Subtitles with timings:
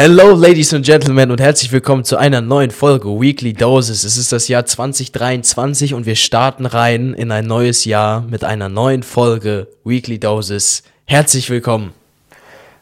[0.00, 4.04] Hello, Ladies and Gentlemen, und herzlich willkommen zu einer neuen Folge Weekly Doses.
[4.04, 8.68] Es ist das Jahr 2023 und wir starten rein in ein neues Jahr mit einer
[8.68, 10.84] neuen Folge Weekly Doses.
[11.04, 11.94] Herzlich willkommen.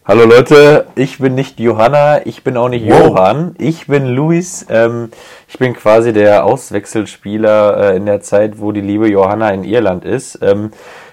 [0.04, 3.06] Hallo Leute, ich bin nicht Johanna, ich bin auch nicht wow.
[3.06, 4.66] Johann, ich bin Luis.
[4.68, 5.08] Ähm,
[5.48, 10.04] ich bin quasi der Auswechselspieler äh, in der Zeit, wo die liebe Johanna in Irland
[10.04, 10.40] ist.
[10.42, 10.70] Ähm,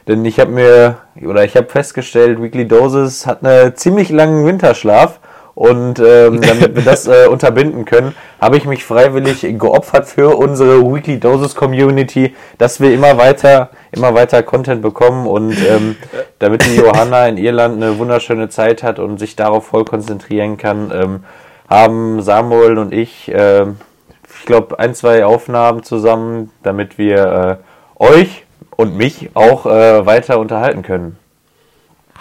[0.10, 5.22] denn ich habe mir, oder ich habe festgestellt, Weekly Doses hat einen ziemlich langen Winterschlaf.
[5.56, 10.82] Und ähm, damit wir das äh, unterbinden können, habe ich mich freiwillig geopfert für unsere
[10.82, 15.96] Weekly Doses Community, dass wir immer weiter, immer weiter Content bekommen und ähm,
[16.40, 20.91] damit die Johanna in Irland eine wunderschöne Zeit hat und sich darauf voll konzentrieren kann,
[20.94, 21.24] ähm,
[21.70, 27.60] haben Samuel und ich, äh, ich glaube, ein, zwei Aufnahmen zusammen, damit wir
[27.99, 31.18] äh, euch und mich auch äh, weiter unterhalten können.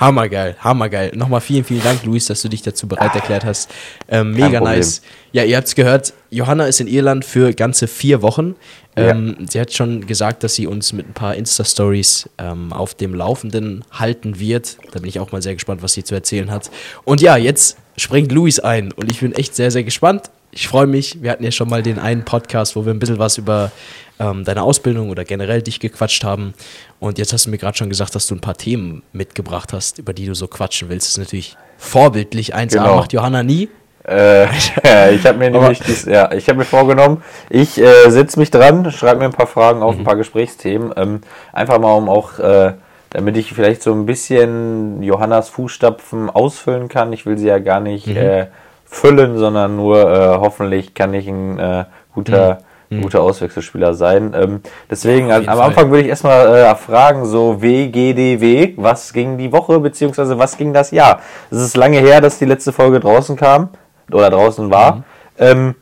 [0.02, 1.12] Hammergeil, hammergeil.
[1.14, 3.70] Nochmal vielen, vielen Dank, Luis, dass du dich dazu bereit erklärt hast.
[4.08, 5.02] Ähm, mega nice.
[5.32, 8.56] Ja, ihr habt es gehört, Johanna ist in Irland für ganze vier Wochen.
[8.96, 9.46] Ähm, ja.
[9.48, 13.84] Sie hat schon gesagt, dass sie uns mit ein paar Insta-Stories ähm, auf dem Laufenden
[13.90, 14.76] halten wird.
[14.92, 16.70] Da bin ich auch mal sehr gespannt, was sie zu erzählen hat.
[17.04, 20.30] Und ja, jetzt springt Luis ein und ich bin echt sehr, sehr gespannt.
[20.54, 21.22] Ich freue mich.
[21.22, 23.72] Wir hatten ja schon mal den einen Podcast, wo wir ein bisschen was über
[24.20, 26.52] ähm, deine Ausbildung oder generell dich gequatscht haben.
[27.00, 29.98] Und jetzt hast du mir gerade schon gesagt, dass du ein paar Themen mitgebracht hast,
[29.98, 31.06] über die du so quatschen willst.
[31.06, 32.54] Das ist natürlich vorbildlich.
[32.54, 32.96] 1A genau.
[32.96, 33.70] macht Johanna nie.
[34.06, 34.44] Äh,
[35.14, 38.90] ich habe mir nämlich dies, ja, ich habe mir vorgenommen, ich äh, setze mich dran,
[38.90, 40.02] schreibe mir ein paar Fragen auf, mhm.
[40.02, 41.20] ein paar Gesprächsthemen, ähm,
[41.52, 42.72] einfach mal um auch, äh,
[43.10, 47.12] damit ich vielleicht so ein bisschen Johannas Fußstapfen ausfüllen kann.
[47.12, 48.48] Ich will sie ja gar nicht mhm.
[48.92, 53.02] Füllen, sondern nur äh, hoffentlich kann ich ein äh, guter mhm mhm.
[53.02, 54.34] guter Auswechselspieler sein.
[54.34, 55.60] Ähm, deswegen, ja, am Fall.
[55.60, 60.72] Anfang würde ich erstmal äh, fragen, so WGDW, was ging die Woche, beziehungsweise was ging
[60.72, 61.20] das Jahr?
[61.50, 63.70] Es ist lange her, dass die letzte Folge draußen kam
[64.10, 64.96] oder draußen war.
[64.96, 65.04] Mhm.
[65.38, 65.74] Ähm,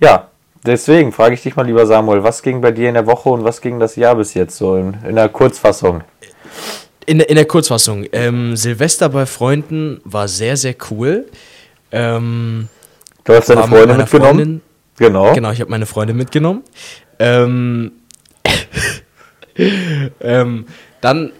[0.00, 0.28] ja,
[0.64, 3.44] deswegen frage ich dich mal, lieber Samuel, was ging bei dir in der Woche und
[3.44, 6.02] was ging das Jahr bis jetzt so in, in der Kurzfassung?
[7.04, 8.06] In, in der Kurzfassung.
[8.12, 11.26] Ähm, Silvester bei Freunden war sehr, sehr cool.
[11.92, 12.68] Ähm,
[13.24, 14.34] du hast deine Freundin mitgenommen?
[14.34, 14.60] Freundin,
[14.96, 15.32] Genau.
[15.32, 16.62] Genau, ich habe meine Freundin mitgenommen.
[17.18, 17.92] Ähm,
[20.20, 20.66] ähm,
[21.00, 21.32] dann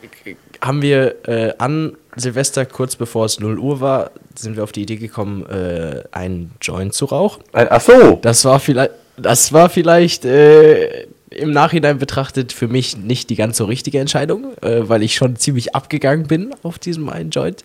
[0.60, 4.82] haben wir äh, an Silvester, kurz bevor es 0 Uhr war, sind wir auf die
[4.82, 7.42] Idee gekommen, äh, einen Joint zu rauchen.
[7.52, 8.18] Ach so.
[8.22, 11.06] Das war vielleicht, das war vielleicht äh,
[11.36, 15.36] im Nachhinein betrachtet für mich nicht die ganz so richtige Entscheidung, äh, weil ich schon
[15.36, 17.64] ziemlich abgegangen bin auf diesem einen Joint.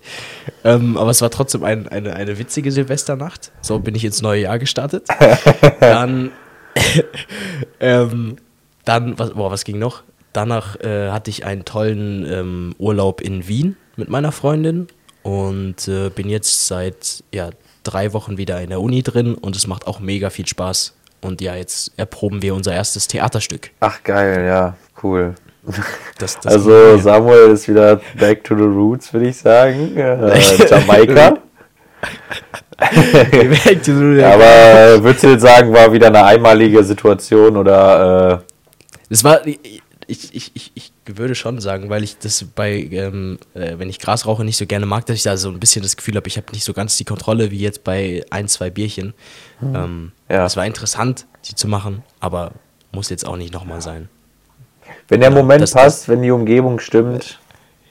[0.63, 3.51] Ähm, aber es war trotzdem ein, eine, eine witzige Silvesternacht.
[3.61, 5.07] So bin ich ins neue Jahr gestartet.
[5.79, 6.31] dann,
[7.79, 8.37] ähm,
[8.85, 10.03] dann was, boah, was ging noch?
[10.33, 14.87] Danach äh, hatte ich einen tollen ähm, Urlaub in Wien mit meiner Freundin
[15.23, 17.49] und äh, bin jetzt seit ja,
[17.83, 20.96] drei Wochen wieder in der Uni drin und es macht auch mega viel Spaß.
[21.21, 23.71] Und ja, jetzt erproben wir unser erstes Theaterstück.
[23.79, 25.35] Ach geil, ja, cool.
[26.17, 29.93] Das, das also Samuel ist wieder back to the roots, würde ich sagen.
[29.97, 31.37] Äh, Jamaika.
[32.79, 33.03] Aber
[35.03, 38.43] würdest du jetzt sagen, war wieder eine einmalige Situation oder?
[38.43, 38.53] Äh
[39.09, 39.39] es war,
[40.07, 43.99] ich, ich, ich, ich würde schon sagen, weil ich das bei, ähm, äh, wenn ich
[43.99, 46.27] Gras rauche, nicht so gerne mag, dass ich da so ein bisschen das Gefühl habe,
[46.27, 49.13] ich habe nicht so ganz die Kontrolle wie jetzt bei ein, zwei Bierchen.
[49.59, 49.75] Hm.
[49.75, 50.45] Ähm, ja.
[50.45, 52.51] Es war interessant, die zu machen, aber
[52.91, 54.09] muss jetzt auch nicht nochmal sein.
[55.09, 57.39] Wenn der Moment das, passt, das, wenn die Umgebung stimmt.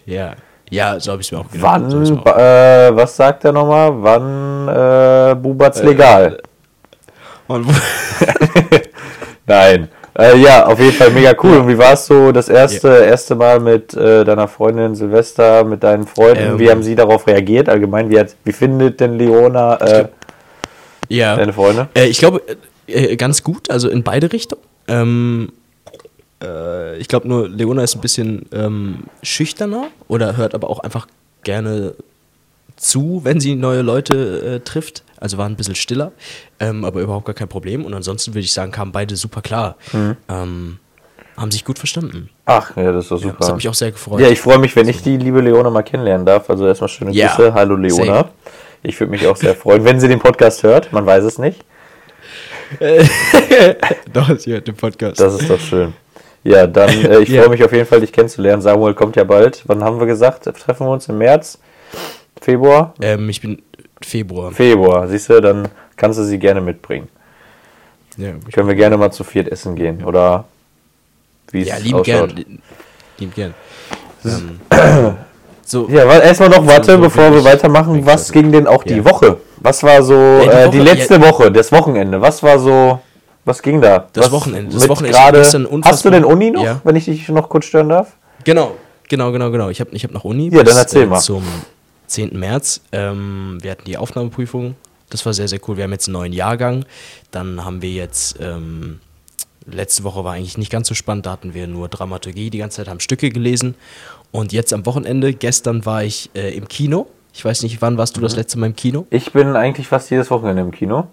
[0.06, 0.34] Ja,
[0.70, 1.62] ja, so habe ich es mir auch gedacht.
[1.62, 3.92] Wann, so auch äh, was sagt er nochmal?
[4.02, 6.40] Wann äh, Bubert's legal?
[7.48, 7.58] Äh,
[9.46, 9.88] Nein.
[10.18, 11.58] Äh, ja, auf jeden Fall mega cool.
[11.58, 13.00] Und wie war es so das erste, ja.
[13.00, 16.52] erste Mal mit äh, deiner Freundin Silvester, mit deinen Freunden?
[16.52, 17.68] Ähm, wie haben sie darauf reagiert?
[17.68, 20.08] Allgemein, wie, hat, wie findet denn Leona äh,
[21.08, 21.36] ja.
[21.36, 21.88] deine Freunde?
[21.94, 22.40] Äh, ich glaube,
[22.86, 24.62] äh, äh, ganz gut, also in beide Richtungen.
[24.88, 25.52] Ähm,
[26.98, 31.06] ich glaube nur, Leona ist ein bisschen ähm, schüchterner oder hört aber auch einfach
[31.44, 31.94] gerne
[32.76, 36.12] zu, wenn sie neue Leute trifft also war ein bisschen stiller,
[36.60, 37.84] ähm, aber überhaupt gar kein Problem.
[37.84, 39.76] Und ansonsten würde ich sagen, kamen beide super klar.
[39.92, 40.16] Mhm.
[40.28, 40.78] Ähm,
[41.36, 42.30] haben sich gut verstanden.
[42.46, 43.34] Ach, ja, das ist doch super.
[43.34, 44.20] Ja, das hat mich auch sehr gefreut.
[44.20, 46.48] Ja, ich freue mich, wenn ich die liebe Leona mal kennenlernen darf.
[46.48, 47.34] Also erstmal schöne ja.
[47.34, 47.52] Grüße.
[47.52, 48.04] Hallo Leona.
[48.04, 48.28] Same.
[48.82, 50.92] Ich würde mich auch sehr freuen, wenn sie den Podcast hört.
[50.92, 51.64] Man weiß es nicht.
[54.12, 55.20] doch, sie hört den Podcast.
[55.20, 55.92] Das ist doch schön.
[56.42, 57.42] Ja, dann, äh, ich ja.
[57.42, 58.62] freue mich auf jeden Fall, dich kennenzulernen.
[58.62, 59.62] Samuel kommt ja bald.
[59.66, 60.44] Wann haben wir gesagt?
[60.44, 61.58] Treffen wir uns im März?
[62.40, 62.94] Februar?
[63.00, 63.62] Ähm, ich bin
[64.00, 64.52] Februar.
[64.52, 67.08] Februar, siehst du, dann kannst du sie gerne mitbringen.
[68.16, 70.44] Ja, Können wir gerne mal zu viert essen gehen, oder
[71.50, 72.46] wie es Ja, lieb gern.
[73.18, 73.54] Lieb gern.
[74.24, 75.16] Ähm.
[75.68, 78.06] So, ja, erstmal noch warte, so, bevor wir weitermachen.
[78.06, 79.38] Was ging denn auch die Woche?
[79.56, 82.20] Was war so ja, die, äh, die, letzte Woche, das Wochenende?
[82.20, 83.00] Was war so,
[83.44, 84.06] was ging da?
[84.12, 84.72] Das was Wochenende.
[84.72, 85.42] Das Wochenende grade,
[85.84, 86.80] Hast du denn Uni noch, ja.
[86.84, 88.12] wenn ich dich noch kurz stören darf?
[88.44, 88.76] Genau,
[89.08, 89.68] genau, genau, genau.
[89.68, 90.50] Ich habe ich hab noch Uni.
[90.54, 91.18] Ja, dann erzähl äh, mal.
[91.18, 91.42] Zum
[92.06, 92.38] 10.
[92.38, 92.80] März.
[92.92, 94.74] Ähm, wir hatten die Aufnahmeprüfung.
[95.10, 95.76] Das war sehr, sehr cool.
[95.76, 96.84] Wir haben jetzt einen neuen Jahrgang.
[97.30, 99.00] Dann haben wir jetzt ähm,
[99.66, 102.78] letzte Woche war eigentlich nicht ganz so spannend, da hatten wir nur Dramaturgie die ganze
[102.78, 103.74] Zeit, haben Stücke gelesen.
[104.32, 107.06] Und jetzt am Wochenende, gestern war ich äh, im Kino.
[107.32, 108.24] Ich weiß nicht, wann warst du mhm.
[108.24, 109.06] das letzte Mal im Kino?
[109.10, 111.08] Ich bin eigentlich fast jedes Wochenende im Kino.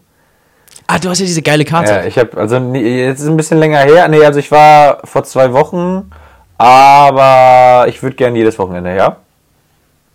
[0.88, 1.92] Ah, du hast ja diese geile Karte.
[1.92, 4.07] Ja, ich habe, also jetzt ist ein bisschen länger her.
[4.07, 6.12] Nee, also ich war vor zwei Wochen,
[6.57, 9.18] aber ich würde gerne jedes Wochenende, ja.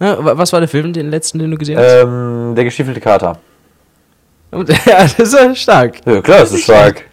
[0.00, 0.36] Ja.
[0.36, 2.04] Was war der Film, den letzten, den du gesehen hast?
[2.04, 3.38] Ähm, der gestiefelte Kater.
[4.52, 4.64] ja,
[5.02, 6.00] das ist ja stark.
[6.06, 7.04] Ja, klar, das ist stark.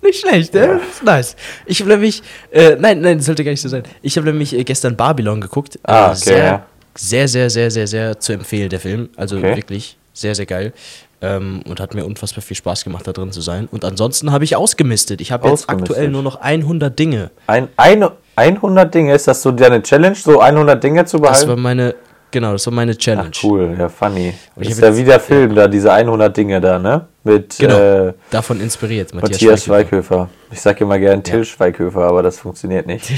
[0.00, 0.74] Nicht schlecht, ja.
[0.74, 0.80] ne?
[0.90, 1.36] Ist nice.
[1.66, 3.82] Ich habe nämlich, äh, nein, nein, das sollte gar nicht so sein.
[4.00, 5.78] Ich habe nämlich äh, gestern Babylon geguckt.
[5.82, 6.66] Ah, okay, sehr, ja.
[6.94, 9.08] sehr, sehr, sehr, sehr, sehr zu empfehlen, der Film.
[9.16, 9.56] Also okay.
[9.56, 10.72] wirklich sehr, sehr geil.
[11.20, 13.68] Ähm, und hat mir unfassbar viel Spaß gemacht, da drin zu sein.
[13.72, 15.20] Und ansonsten habe ich ausgemistet.
[15.20, 17.32] Ich habe jetzt aktuell nur noch 100 Dinge.
[17.48, 21.40] Ein, eine, 100 Dinge, ist das so deine Challenge, so 100 Dinge zu behalten?
[21.40, 21.96] Das war meine,
[22.30, 23.30] Genau, das war meine Challenge.
[23.34, 24.34] Ach, cool, ja, funny.
[24.56, 25.62] Das ist ja wie der Film ja.
[25.62, 27.06] da, diese 100 Dinge da, ne?
[27.24, 30.14] Mit, genau, äh, davon inspiriert, Matthias, Matthias Schweighöfer.
[30.14, 30.28] Schweighöfer.
[30.50, 31.44] Ich sag immer gern Till ja.
[31.44, 33.10] Schweighöfer, aber das funktioniert nicht.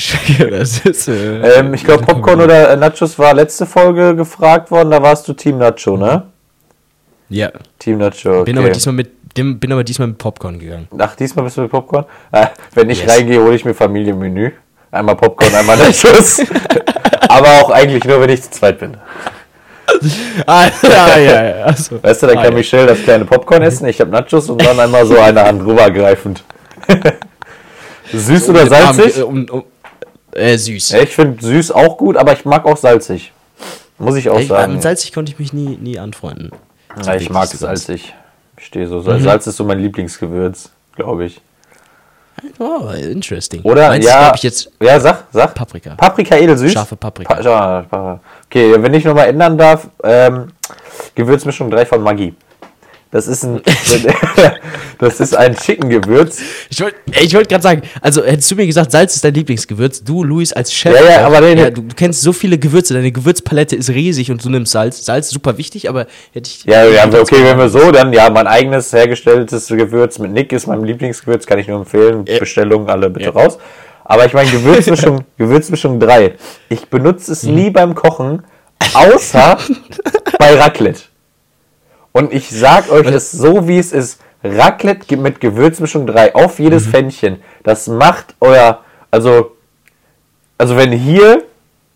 [0.51, 5.03] das ist, äh, ähm, ich glaube, Popcorn oder Nachos war letzte Folge gefragt worden, da
[5.03, 6.25] warst du Team Nacho, ne?
[7.29, 7.51] Ja.
[7.79, 8.45] Team Nacho, okay.
[8.45, 10.89] Bin aber diesmal mit dem, bin aber diesmal mit Popcorn gegangen.
[10.99, 12.05] Ach, diesmal bist du mit Popcorn?
[12.33, 13.11] Äh, wenn ich yes.
[13.11, 14.53] reingehe, hole ich mir Familienmenü.
[14.93, 16.43] Einmal Popcorn, einmal Nachos.
[17.31, 18.97] Aber auch eigentlich nur, wenn ich zu zweit bin.
[20.47, 21.67] ah, ja, ja, ja.
[21.67, 22.03] Achso.
[22.03, 22.59] Weißt du, dann ah, kann ja.
[22.59, 26.45] Michelle das kleine Popcorn essen, ich habe Nachos und dann einmal so eine Hand rübergreifend.
[28.13, 29.19] süß so, oder salzig?
[29.19, 29.65] Arm, um, um,
[30.33, 30.93] äh, süß.
[30.95, 33.33] ich finde süß auch gut, aber ich mag auch salzig.
[33.99, 34.75] Muss ich auch ich, sagen.
[34.75, 36.51] Mit salzig konnte ich mich nie, nie anfreunden.
[37.05, 38.15] Ja, ich mag salzig.
[38.59, 39.01] Ich stehe so.
[39.01, 39.21] Mhm.
[39.21, 41.41] Salz ist so mein Lieblingsgewürz, glaube ich.
[42.59, 43.63] Oh, interesting.
[43.63, 45.55] Oder Meinst ja, ich jetzt ja, sag, sag.
[45.55, 45.95] Paprika.
[45.95, 46.73] Paprika edelsüß.
[46.73, 47.35] Scharfe Paprika.
[47.35, 50.49] Pa okay, wenn ich nochmal ändern darf, ähm,
[51.15, 52.35] Gewürzmischung 3 von Maggi.
[53.13, 53.61] Das ist ein,
[54.99, 56.41] das ist ein Chicken-Gewürz.
[56.71, 60.05] Ich wollte ich wollt gerade sagen, also hättest du mir gesagt, Salz ist dein Lieblingsgewürz,
[60.05, 60.95] du, Luis, als Chef.
[60.95, 64.45] Ja, ja, aber ja, du, du, kennst so viele Gewürze, deine Gewürzpalette ist riesig und
[64.45, 65.05] du nimmst Salz.
[65.05, 66.65] Salz ist super wichtig, aber hätte ich.
[66.65, 70.69] Ja, ja okay, wenn wir so, dann ja, mein eigenes hergestelltes Gewürz mit Nick ist
[70.69, 72.25] mein Lieblingsgewürz, kann ich nur empfehlen.
[72.29, 72.39] Ja.
[72.39, 73.33] Bestellungen alle bitte ja.
[73.33, 73.59] raus.
[74.05, 76.35] Aber ich meine, Gewürzmischung, Gewürzmischung 3.
[76.69, 77.55] Ich benutze es mhm.
[77.55, 78.45] nie beim Kochen,
[78.95, 79.59] außer
[80.39, 81.10] bei Raclette.
[82.13, 84.21] Und ich sag euch es so, wie es ist.
[84.43, 86.91] Raclette mit Gewürzmischung 3 auf jedes mhm.
[86.91, 87.43] Pfännchen.
[87.63, 88.81] Das macht euer,
[89.11, 89.57] also,
[90.57, 91.45] also wenn hier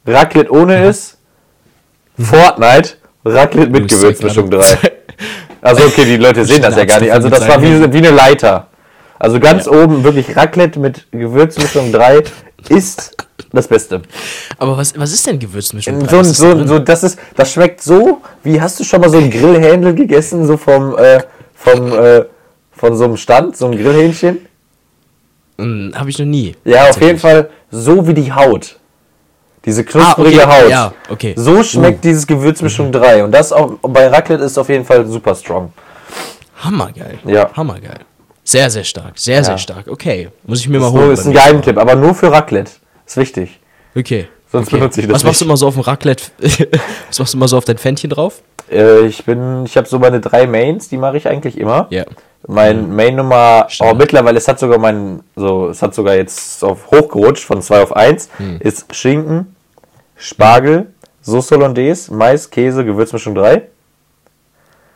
[0.06, 0.90] Raclette ohne mhm.
[0.90, 1.18] ist,
[2.18, 4.62] Fortnite, Raclette mit Gewürzmischung 3.
[5.62, 7.10] Also okay, die Leute sehen das ja gar nicht.
[7.10, 8.68] Also das war wie, wie eine Leiter.
[9.18, 9.72] Also ganz ja.
[9.72, 12.24] oben wirklich Raclette mit Gewürzmischung 3
[12.68, 13.13] ist
[13.54, 14.02] das Beste.
[14.58, 16.08] Aber was, was ist denn Gewürzmischung?
[16.08, 19.30] So, so, so, das, ist, das schmeckt so, wie hast du schon mal so ein
[19.30, 21.22] Grillhändel gegessen, so vom, äh,
[21.54, 22.24] vom, äh,
[22.72, 24.46] von so einem Stand, so ein Grillhähnchen?
[25.58, 26.54] Hm, Habe ich noch nie.
[26.64, 28.76] Ja, auf jeden Fall so wie die Haut.
[29.64, 30.62] Diese knusprige ah, okay.
[30.62, 30.70] Haut.
[30.70, 31.34] Ja, okay.
[31.36, 32.02] So schmeckt uh.
[32.02, 32.92] dieses Gewürzmischung mhm.
[32.92, 33.24] 3.
[33.24, 35.72] Und das auch, bei Raclette ist auf jeden Fall super strong.
[36.56, 37.18] Hammergeil.
[37.24, 37.50] Ja.
[37.54, 38.00] Hammergeil.
[38.42, 39.12] Sehr, sehr stark.
[39.18, 39.44] Sehr, ja.
[39.44, 39.88] sehr stark.
[39.88, 40.28] Okay.
[40.46, 41.10] Muss ich mir mal holen.
[41.10, 42.72] Das ist ein Geheimtipp, aber nur für Raclette.
[43.06, 43.60] Ist wichtig.
[43.96, 44.28] Okay.
[44.50, 44.76] Sonst okay.
[44.76, 46.24] benutze ich das Was machst du immer so auf dem Raclette?
[47.08, 48.42] Was machst du immer so auf dein Pfännchen drauf?
[48.70, 51.86] Äh, ich bin, ich habe so meine drei Mains, die mache ich eigentlich immer.
[51.90, 52.04] Ja.
[52.46, 52.96] Mein mhm.
[52.96, 57.44] Main Nummer, oh, mittlerweile, es hat sogar mein, so, es hat sogar jetzt auf hochgerutscht
[57.44, 58.58] von 2 auf 1, mhm.
[58.60, 59.56] ist Schinken,
[60.16, 60.88] Spargel,
[61.22, 63.62] Sauce Hollandaise, Mais, Käse, Gewürzmischung 3.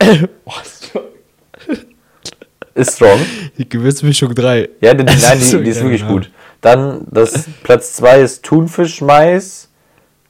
[2.74, 3.18] ist strong.
[3.56, 4.68] Die Gewürzmischung 3.
[4.80, 6.30] Ja, die, nein, die, die ist wirklich gut.
[6.60, 9.68] Dann das Platz 2 ist Thunfisch, Mais,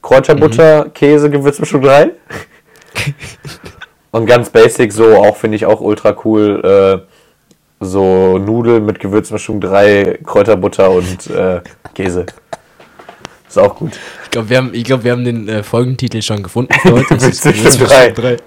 [0.01, 0.93] Kräuterbutter, mhm.
[0.93, 2.11] Käse, Gewürzmischung 3.
[4.11, 7.05] Und ganz basic, so auch finde ich auch ultra cool, äh,
[7.79, 11.61] so Nudeln mit Gewürzmischung 3, Kräuterbutter und äh,
[11.93, 12.25] Käse.
[13.47, 13.93] Ist auch gut.
[14.25, 16.71] Ich glaube, wir, haben, glaub, wir haben den äh, Folgentitel schon gefunden.
[16.83, 18.37] Gewürzmischung 3.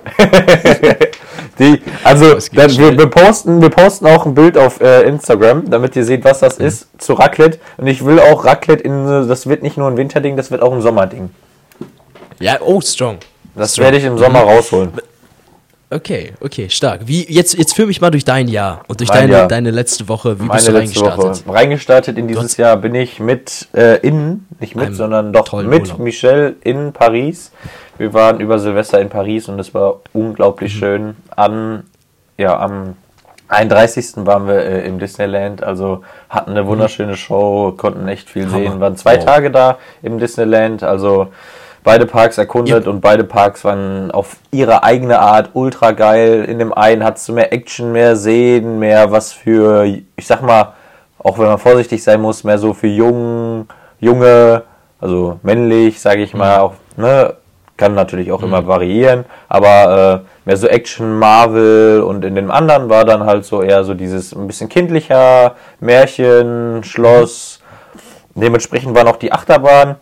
[1.57, 1.65] 3.
[1.65, 5.97] Die, also, dann, wir, wir, posten, wir posten auch ein Bild auf äh, Instagram, damit
[5.97, 6.67] ihr seht, was das mhm.
[6.67, 7.59] ist, zu Raclette.
[7.77, 10.73] Und ich will auch Raclette in, das wird nicht nur ein Winterding, das wird auch
[10.73, 11.31] ein Sommerding.
[12.41, 13.19] Ja, oh, strong.
[13.55, 13.85] Das strong.
[13.85, 14.49] werde ich im Sommer mhm.
[14.51, 14.93] rausholen.
[15.93, 17.03] Okay, okay, stark.
[17.05, 19.49] Wie, jetzt, jetzt führ mich mal durch dein Jahr und durch deine, Jahr.
[19.49, 20.39] deine letzte Woche.
[20.39, 21.47] Wie Meine bist du reingestartet?
[21.47, 21.55] Woche.
[21.55, 25.99] Reingestartet in dieses Jahr bin ich mit äh, in, nicht mit, sondern doch mit Urlaub.
[25.99, 27.53] Michelle in Paris.
[27.99, 30.79] Wir waren über Silvester in Paris und es war unglaublich mhm.
[30.79, 31.17] schön.
[31.37, 31.85] An,
[32.39, 32.97] ja, am
[33.49, 34.25] 31.
[34.27, 36.69] waren wir äh, im Disneyland, also hatten eine mhm.
[36.69, 38.59] wunderschöne Show, konnten echt viel Hammer.
[38.59, 39.25] sehen, waren zwei wow.
[39.27, 41.29] Tage da im Disneyland, also
[41.85, 42.91] beide Parks erkundet ja.
[42.91, 46.45] und beide Parks waren auf ihre eigene Art ultra geil.
[46.45, 50.75] In dem einen hattest du mehr Action, mehr Sehen, mehr was für, ich sag mal,
[51.19, 53.69] auch wenn man vorsichtig sein muss, mehr so für jung,
[54.01, 54.63] junge,
[55.01, 56.63] also männlich, sage ich mal, mhm.
[56.63, 57.35] auch, ne,
[57.77, 58.49] kann natürlich auch mhm.
[58.49, 63.45] immer variieren, aber äh, mehr so Action, Marvel und in dem anderen war dann halt
[63.45, 67.61] so eher so dieses ein bisschen kindlicher, Märchen, Schloss.
[68.35, 68.41] Mhm.
[68.41, 69.97] Dementsprechend war noch die Achterbahn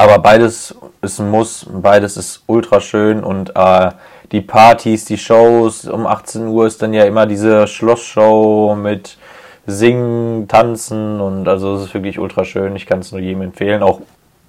[0.00, 3.90] aber beides ist ein Muss, beides ist ultra schön und äh,
[4.32, 9.18] die Partys, die Shows um 18 Uhr ist dann ja immer diese Schlossshow mit
[9.66, 12.76] Singen, Tanzen und also es ist wirklich ultra schön.
[12.76, 14.00] Ich kann es nur jedem empfehlen, auch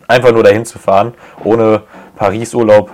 [0.07, 1.15] einfach nur dahin zu fahren.
[1.43, 1.81] Ohne
[2.15, 2.91] Paris-Urlaub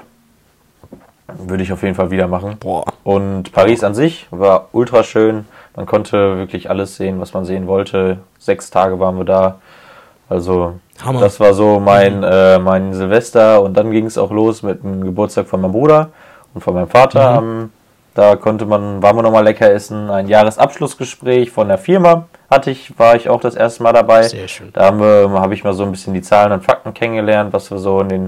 [1.28, 2.58] würde ich auf jeden Fall wieder machen.
[2.60, 2.86] Boah.
[3.04, 5.46] Und Paris an sich war ultra schön.
[5.76, 8.18] Man konnte wirklich alles sehen, was man sehen wollte.
[8.40, 9.60] Sechs Tage waren wir da.
[10.30, 11.22] Also Hammer.
[11.22, 12.24] Das war so mein, mhm.
[12.24, 16.10] äh, mein Silvester und dann ging es auch los mit dem Geburtstag von meinem Bruder
[16.54, 17.42] und von meinem Vater.
[17.42, 17.70] Mhm.
[18.14, 20.10] Da konnte man, waren wir nochmal lecker essen.
[20.10, 24.24] Ein Jahresabschlussgespräch von der Firma hatte ich, war ich auch das erste Mal dabei.
[24.24, 24.72] Sehr schön.
[24.74, 28.02] Da habe ich mal so ein bisschen die Zahlen und Fakten kennengelernt, was wir so
[28.02, 28.26] in den,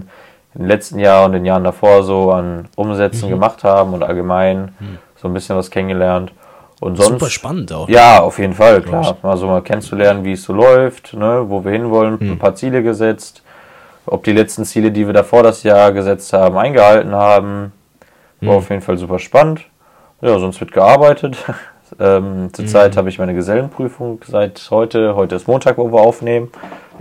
[0.53, 3.33] in den letzten Jahren und den Jahren davor so an Umsätzen mhm.
[3.33, 4.99] gemacht haben und allgemein mhm.
[5.15, 6.33] so ein bisschen was kennengelernt.
[6.79, 7.89] Und sonst, Super spannend auch.
[7.89, 9.17] Ja, auf jeden Fall, klar.
[9.21, 12.31] Mal so mal kennenzulernen, wie es so läuft, ne, wo wir hinwollen, hm.
[12.31, 13.43] ein paar Ziele gesetzt,
[14.05, 17.73] ob die letzten Ziele, die wir davor das Jahr gesetzt haben, eingehalten haben.
[18.41, 18.57] War hm.
[18.57, 19.61] auf jeden Fall super spannend.
[20.21, 21.37] Ja, sonst wird gearbeitet.
[21.99, 22.97] ähm, zurzeit hm.
[22.97, 25.15] habe ich meine Gesellenprüfung seit heute.
[25.15, 26.49] Heute ist Montag, wo wir aufnehmen.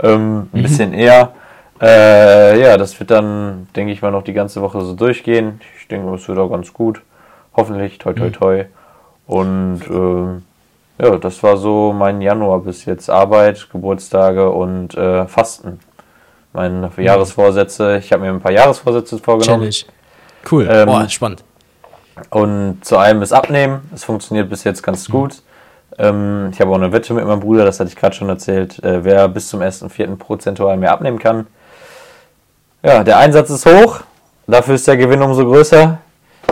[0.01, 0.61] Ähm, ein mhm.
[0.61, 1.33] bisschen eher.
[1.81, 5.61] Äh, ja, das wird dann, denke ich mal, noch die ganze Woche so durchgehen.
[5.79, 7.01] Ich denke, es wird auch ganz gut.
[7.55, 8.67] Hoffentlich, toi, toi, mhm.
[9.29, 13.11] Und äh, ja, das war so mein Januar bis jetzt.
[13.11, 15.79] Arbeit, Geburtstage und äh, Fasten.
[16.51, 17.03] Meine mhm.
[17.03, 17.99] Jahresvorsätze.
[17.99, 19.69] Ich habe mir ein paar Jahresvorsätze vorgenommen.
[19.69, 19.93] Challenge.
[20.49, 20.67] Cool.
[20.67, 21.43] Ähm, Boah, spannend.
[22.31, 23.87] Und zu einem ist Abnehmen.
[23.93, 25.13] Es funktioniert bis jetzt ganz mhm.
[25.13, 25.43] gut.
[25.99, 28.83] Ähm, ich habe auch eine Wette mit meinem Bruder, das hatte ich gerade schon erzählt,
[28.83, 30.15] äh, wer bis zum 1.4.
[30.15, 31.45] prozentual mehr abnehmen kann.
[32.81, 33.99] Ja, der Einsatz ist hoch.
[34.47, 35.99] Dafür ist der Gewinn umso größer.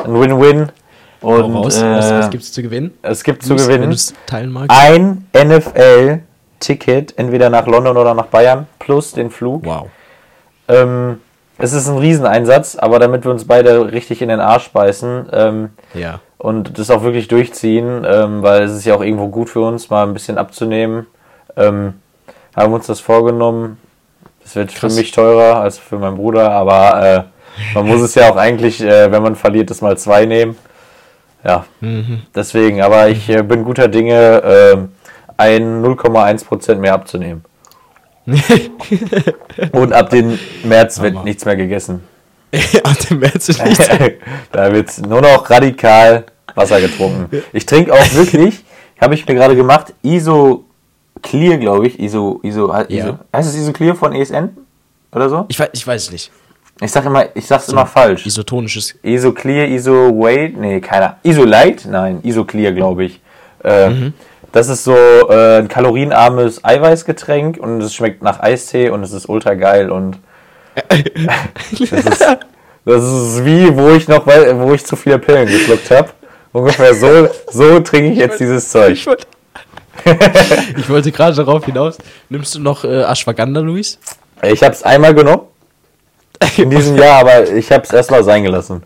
[0.03, 0.72] Ein Win-Win.
[1.21, 2.97] Und raus, äh, was, was gibt es zu gewinnen?
[3.01, 3.95] Es gibt zu gewinnen
[4.67, 9.65] ein NFL-Ticket, entweder nach London oder nach Bayern, plus den Flug.
[9.65, 9.88] Wow.
[10.67, 11.19] Ähm,
[11.57, 15.69] es ist ein Rieseneinsatz, aber damit wir uns beide richtig in den Arsch beißen ähm,
[15.95, 16.19] ja.
[16.38, 19.89] und das auch wirklich durchziehen, ähm, weil es ist ja auch irgendwo gut für uns,
[19.89, 21.07] mal ein bisschen abzunehmen,
[21.55, 21.95] ähm,
[22.55, 23.77] haben wir uns das vorgenommen.
[24.45, 24.93] Es wird Krass.
[24.93, 27.24] für mich teurer als für meinen Bruder, aber äh,
[27.74, 30.55] man muss es ja auch eigentlich, äh, wenn man verliert, das mal zwei nehmen.
[31.48, 32.24] Ja, mhm.
[32.36, 34.77] deswegen, aber ich äh, bin guter Dinge, äh,
[35.38, 37.46] ein 0,1% mehr abzunehmen.
[39.72, 42.04] Und ab dem März wird nichts mehr gegessen.
[42.84, 43.88] ab dem März wird nichts
[44.51, 47.44] Da wird nur noch radikal Wasser getrunken.
[47.54, 48.66] Ich trinke auch wirklich,
[49.00, 50.66] habe ich mir gerade gemacht, Iso
[51.22, 52.00] Clear, glaube ich.
[52.00, 52.86] Iso, Iso, ja.
[52.89, 54.50] Iso, heißt es Iso Clear von ESN
[55.13, 55.46] oder so?
[55.48, 56.30] Ich weiß, ich weiß nicht.
[56.79, 58.25] Ich sag immer, ich sag's so immer falsch.
[58.25, 58.96] Isotonisches.
[59.01, 61.17] Iso Clear, Iso Weight, nee, keiner.
[61.24, 61.86] Iso Light?
[61.89, 63.19] Nein, Iso Clear, glaube ich.
[63.63, 64.13] Äh, mhm.
[64.51, 69.27] Das ist so äh, ein kalorienarmes Eiweißgetränk und es schmeckt nach Eistee und es ist
[69.27, 70.19] ultra geil und
[70.88, 72.38] das, ist,
[72.86, 76.10] das ist wie, wo ich noch, wo ich zu viele Pillen geschluckt habe.
[76.53, 78.93] Ungefähr so, so trinke ich jetzt dieses Zeug.
[78.93, 79.25] Ich wollte,
[80.77, 81.98] ich wollte gerade darauf hinaus.
[82.29, 84.00] Nimmst du noch äh, Ashwagandha, Luis?
[84.43, 85.48] Ich habe es einmal genommen
[86.58, 88.84] in diesem Jahr, aber ich habe es erstmal sein gelassen.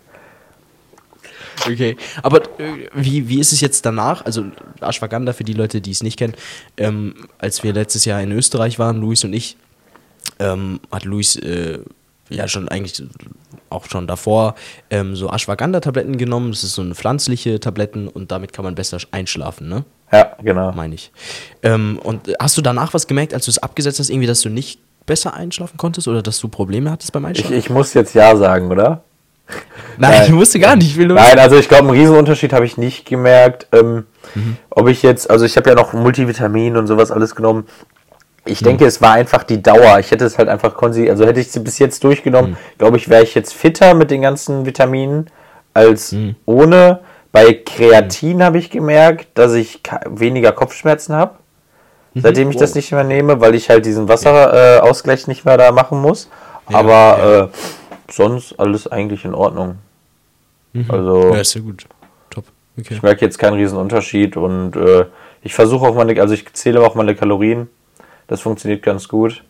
[1.66, 4.26] Okay, aber äh, wie, wie ist es jetzt danach?
[4.26, 4.46] Also
[4.80, 6.34] Ashwagandha für die Leute, die es nicht kennen,
[6.78, 9.58] ähm, als wir letztes Jahr in Österreich waren, Luis und ich,
[10.40, 11.80] ähm, hat Luis äh,
[12.30, 13.04] ja schon eigentlich
[13.70, 14.56] auch schon davor
[14.90, 16.52] ähm, so Ashwagandha-Tabletten genommen.
[16.52, 19.86] Das ist so eine pflanzliche Tabletten und damit kann man besser einschlafen, ne?
[20.12, 20.72] Ja, genau.
[20.74, 21.12] Meine ich.
[21.64, 24.50] Ähm, und hast du danach was gemerkt, als du es abgesetzt hast, irgendwie, dass du
[24.50, 27.54] nicht besser einschlafen konntest oder dass du Probleme hattest beim Einschlafen?
[27.54, 29.04] Ich, ich muss jetzt ja sagen, oder?
[29.98, 30.98] Nein, Nein, ich wusste gar nicht.
[30.98, 33.68] Ich Nein, also ich glaube, einen Riesenunterschied habe ich nicht gemerkt.
[33.72, 34.06] Ähm,
[34.36, 34.58] mhm.
[34.70, 37.66] Ob ich jetzt, also ich habe ja noch Multivitamin und sowas alles genommen.
[38.46, 38.66] Ich mhm.
[38.66, 40.00] denke, es war einfach die Dauer.
[40.00, 42.58] Ich hätte es halt einfach konsi, also hätte ich sie bis jetzt durchgenommen, mhm.
[42.78, 45.30] glaube ich, wäre ich jetzt fitter mit den ganzen Vitaminen.
[45.74, 46.36] als mhm.
[46.46, 47.00] ohne.
[47.32, 48.44] Bei Kreatin mhm.
[48.44, 51.36] habe ich gemerkt, dass ich weniger Kopfschmerzen habe.
[52.14, 52.22] Mhm.
[52.22, 52.62] Seitdem ich wow.
[52.62, 56.30] das nicht mehr nehme, weil ich halt diesen Wasserausgleich äh, nicht mehr da machen muss.
[56.70, 57.50] Ja, Aber.
[57.54, 57.58] Äh,
[58.14, 59.78] sonst alles eigentlich in Ordnung.
[60.74, 60.86] Mhm.
[60.90, 61.86] Also, ja, ist ja gut.
[62.30, 62.46] Top.
[62.78, 62.94] Okay.
[62.96, 65.06] Ich merke jetzt keinen riesen Unterschied und äh,
[65.42, 67.68] ich versuche auch meine, also ich zähle auch meine Kalorien.
[68.28, 69.44] Das funktioniert ganz gut.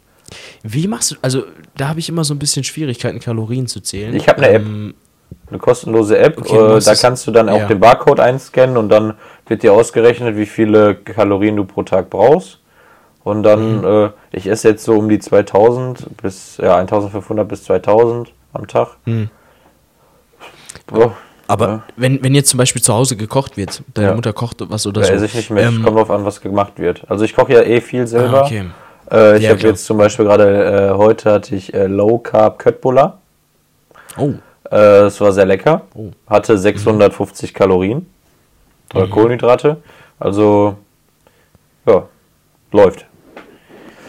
[0.63, 1.43] Wie machst du, also
[1.75, 4.15] da habe ich immer so ein bisschen Schwierigkeiten, Kalorien zu zählen.
[4.15, 6.37] Ich habe eine ähm, App, eine kostenlose App.
[6.37, 7.67] Okay, äh, da kannst du dann auch ja.
[7.67, 9.15] den Barcode einscannen und dann
[9.51, 12.59] wird dir ausgerechnet, wie viele Kalorien du pro Tag brauchst.
[13.23, 13.85] Und dann, mhm.
[13.85, 18.97] äh, ich esse jetzt so um die 2000 bis, ja, 1500 bis 2000 am Tag.
[19.05, 19.29] Mhm.
[20.91, 21.11] Oh,
[21.47, 21.83] aber ja.
[21.97, 24.15] wenn, wenn jetzt zum Beispiel zu Hause gekocht wird, deine ja.
[24.15, 25.13] Mutter kocht was oder ja, so.
[25.13, 25.67] Esse ich nicht mehr.
[25.67, 27.03] Ähm, kommt drauf an, was gemacht wird.
[27.09, 28.43] Also ich koche ja eh viel selber.
[28.43, 28.65] Ah, okay.
[29.11, 32.57] Äh, ich ja, habe jetzt zum Beispiel gerade, äh, heute hatte ich äh, Low Carb
[32.57, 33.19] Köttbullar.
[34.17, 34.31] Oh.
[34.71, 35.81] Äh, es war sehr lecker.
[35.93, 36.11] Oh.
[36.25, 37.57] Hatte 650 mhm.
[37.57, 38.07] Kalorien.
[38.93, 39.09] Mhm.
[39.09, 39.77] Kohlenhydrate.
[40.19, 40.75] Also,
[41.85, 42.07] ja,
[42.71, 43.05] läuft.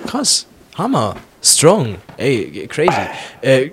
[0.07, 0.47] Krass.
[0.77, 1.17] Hammer.
[1.43, 1.97] Strong.
[2.17, 2.93] Ey, crazy.
[3.41, 3.71] Äh,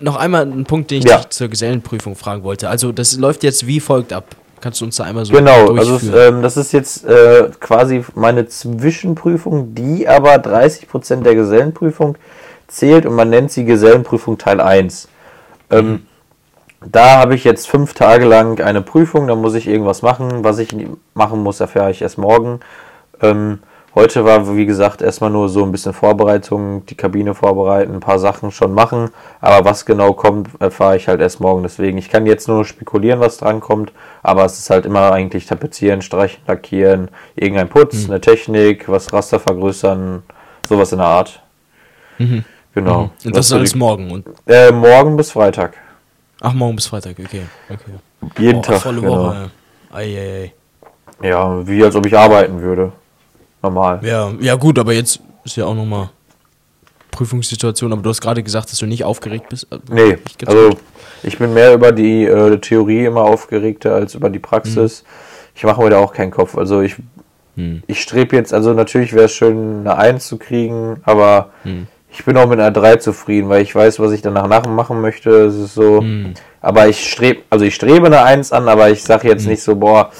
[0.00, 1.18] noch einmal ein Punkt, den ich ja.
[1.18, 2.68] dich zur Gesellenprüfung fragen wollte.
[2.68, 4.24] Also, das läuft jetzt wie folgt ab.
[4.60, 8.48] Kannst du uns da einmal so Genau, also ähm, das ist jetzt äh, quasi meine
[8.48, 12.16] Zwischenprüfung, die aber 30% der Gesellenprüfung
[12.66, 15.08] zählt und man nennt sie Gesellenprüfung Teil 1.
[15.70, 16.06] Ähm, mhm.
[16.84, 20.44] Da habe ich jetzt fünf Tage lang eine Prüfung, da muss ich irgendwas machen.
[20.44, 20.74] Was ich
[21.14, 22.60] machen muss, erfahre ich erst morgen.
[23.20, 23.58] Ähm,
[23.98, 28.20] Heute war, wie gesagt, erstmal nur so ein bisschen Vorbereitung, die Kabine vorbereiten, ein paar
[28.20, 29.10] Sachen schon machen.
[29.40, 31.64] Aber was genau kommt, erfahre ich halt erst morgen.
[31.64, 33.92] Deswegen, ich kann jetzt nur spekulieren, was dran kommt.
[34.22, 38.12] Aber es ist halt immer eigentlich tapezieren, streichen, lackieren, irgendein Putz, mhm.
[38.12, 40.22] eine Technik, was Raster vergrößern,
[40.68, 41.42] sowas in der Art.
[42.18, 42.44] Mhm.
[42.74, 43.04] Genau.
[43.04, 43.10] Mhm.
[43.24, 44.12] Und das ist alles morgen?
[44.12, 45.76] Und äh, morgen bis Freitag.
[46.40, 47.42] Ach, morgen bis Freitag, okay.
[47.68, 48.38] okay.
[48.38, 48.80] Jeden oh, Tag.
[48.80, 49.24] Volle genau.
[49.24, 49.50] Woche.
[49.92, 50.52] Ei, ei.
[51.22, 52.92] Ja, wie als ob ich arbeiten würde
[53.62, 54.00] normal.
[54.02, 56.10] Ja, ja gut, aber jetzt ist ja auch nochmal
[57.10, 59.66] Prüfungssituation, aber du hast gerade gesagt, dass du nicht aufgeregt bist.
[59.72, 60.76] Äh, nee, also
[61.22, 65.00] ich bin mehr über die äh, Theorie immer aufgeregter als über die Praxis.
[65.00, 65.06] Hm.
[65.54, 66.56] Ich mache mir da auch keinen Kopf.
[66.56, 66.96] Also ich,
[67.56, 67.82] hm.
[67.86, 71.88] ich strebe jetzt, also natürlich wäre es schön, eine 1 zu kriegen, aber hm.
[72.10, 75.30] Ich bin auch mit einer 3 zufrieden, weil ich weiß, was ich danach machen möchte.
[75.46, 76.34] Es ist so, hm.
[76.60, 79.50] aber ich strebe, also ich strebe eine 1 an, aber ich sage jetzt hm.
[79.50, 80.10] nicht so, boah,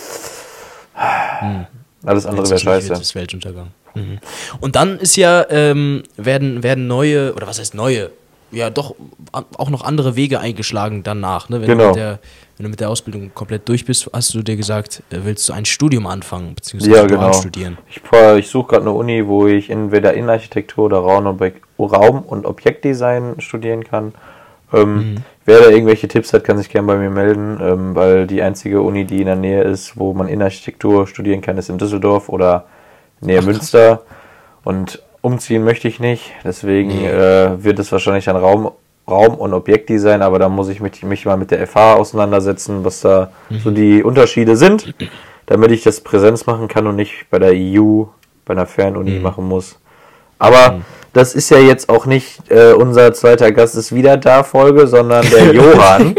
[1.41, 1.67] hm.
[2.05, 2.89] Alles andere wäre scheiße.
[2.89, 3.69] Das ist Weltuntergang.
[3.95, 4.19] Mhm.
[4.61, 8.11] Und dann ist ja, ähm, werden, werden neue, oder was heißt neue?
[8.51, 8.95] Ja, doch
[9.33, 11.49] auch noch andere Wege eingeschlagen danach.
[11.49, 11.61] Ne?
[11.61, 11.83] Wenn, genau.
[11.83, 12.19] du mit der,
[12.57, 15.53] wenn du mit der Ausbildung komplett durch bist, hast du dir gesagt, äh, willst du
[15.53, 17.33] ein Studium anfangen, beziehungsweise ja, genau.
[17.33, 17.79] studieren?
[17.91, 18.01] Ich,
[18.39, 24.15] ich suche gerade eine Uni, wo ich entweder Innenarchitektur oder Raum und, Objektdesign studieren kann.
[24.73, 25.17] Ähm, mhm.
[25.45, 28.83] Wer da irgendwelche Tipps hat, kann sich gerne bei mir melden, ähm, weil die einzige
[28.83, 32.67] Uni, die in der Nähe ist, wo man Innenarchitektur studieren kann, ist in Düsseldorf oder
[33.21, 34.03] näher Münster.
[34.65, 37.09] Und umziehen möchte ich nicht, deswegen nee.
[37.09, 38.73] äh, wird es wahrscheinlich ein Raum,
[39.09, 43.01] Raum- und Objektdesign, aber da muss ich mich, mich mal mit der FH auseinandersetzen, was
[43.01, 43.59] da mhm.
[43.61, 44.95] so die Unterschiede sind,
[45.47, 48.05] damit ich das Präsenz machen kann und nicht bei der EU,
[48.45, 49.23] bei einer Fernuni mhm.
[49.23, 49.79] machen muss.
[50.39, 54.45] Aber mhm das ist ja jetzt auch nicht äh, unser zweiter Gast ist wieder da
[54.45, 56.15] Folge, sondern der Johann.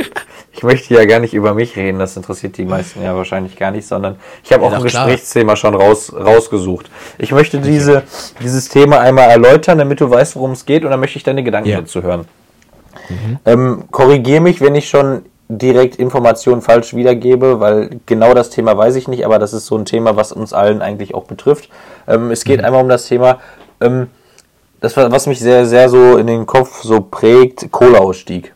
[0.51, 3.71] Ich möchte ja gar nicht über mich reden, das interessiert die meisten ja wahrscheinlich gar
[3.71, 6.89] nicht, sondern ich habe auch ein Gesprächsthema schon raus, rausgesucht.
[7.17, 8.03] Ich möchte diese,
[8.41, 11.43] dieses Thema einmal erläutern, damit du weißt, worum es geht und dann möchte ich deine
[11.43, 11.81] Gedanken ja.
[11.81, 12.25] dazu hören.
[13.09, 13.39] Mhm.
[13.45, 18.95] Ähm, Korrigiere mich, wenn ich schon direkt Informationen falsch wiedergebe, weil genau das Thema weiß
[18.95, 21.69] ich nicht, aber das ist so ein Thema, was uns allen eigentlich auch betrifft.
[22.07, 22.65] Ähm, es geht mhm.
[22.65, 23.39] einmal um das Thema,
[23.81, 24.07] ähm,
[24.79, 28.53] das, was mich sehr, sehr so in den Kopf so prägt, Kohleausstieg.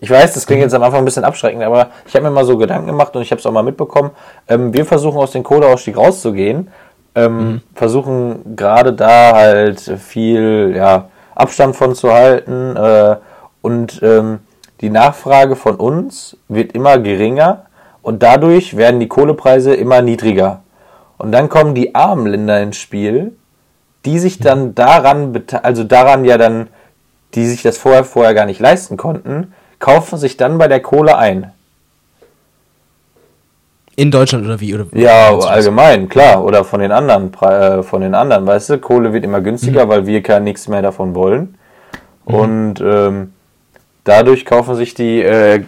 [0.00, 2.46] Ich weiß, das klingt jetzt am Anfang ein bisschen abschreckend, aber ich habe mir mal
[2.46, 4.10] so Gedanken gemacht und ich habe es auch mal mitbekommen.
[4.48, 6.68] Ähm, wir versuchen aus dem Kohleausstieg rauszugehen,
[7.14, 7.60] ähm, mhm.
[7.74, 13.16] versuchen gerade da halt viel ja, Abstand von zu halten äh,
[13.60, 14.38] und ähm,
[14.80, 17.66] die Nachfrage von uns wird immer geringer
[18.00, 20.62] und dadurch werden die Kohlepreise immer niedriger.
[21.18, 23.36] Und dann kommen die armen Länder ins Spiel,
[24.06, 26.68] die sich dann daran, also daran ja dann,
[27.34, 31.18] die sich das vorher, vorher gar nicht leisten konnten, kaufen sich dann bei der Kohle
[31.18, 31.52] ein.
[33.96, 34.74] In Deutschland oder wie?
[34.74, 36.44] Oder ja, allgemein, klar.
[36.44, 39.90] Oder von den anderen, äh, von den anderen, weißt du, Kohle wird immer günstiger, mhm.
[39.90, 41.56] weil wir gar nichts mehr davon wollen.
[42.24, 42.34] Mhm.
[42.34, 43.32] Und ähm,
[44.04, 45.64] dadurch kaufen sich die äh,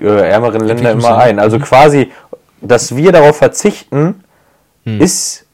[0.00, 1.38] äh, ärmeren Länder immer ein.
[1.38, 1.62] Also mhm.
[1.62, 2.10] quasi,
[2.60, 4.24] dass wir darauf verzichten,
[4.84, 5.00] mhm.
[5.00, 5.46] ist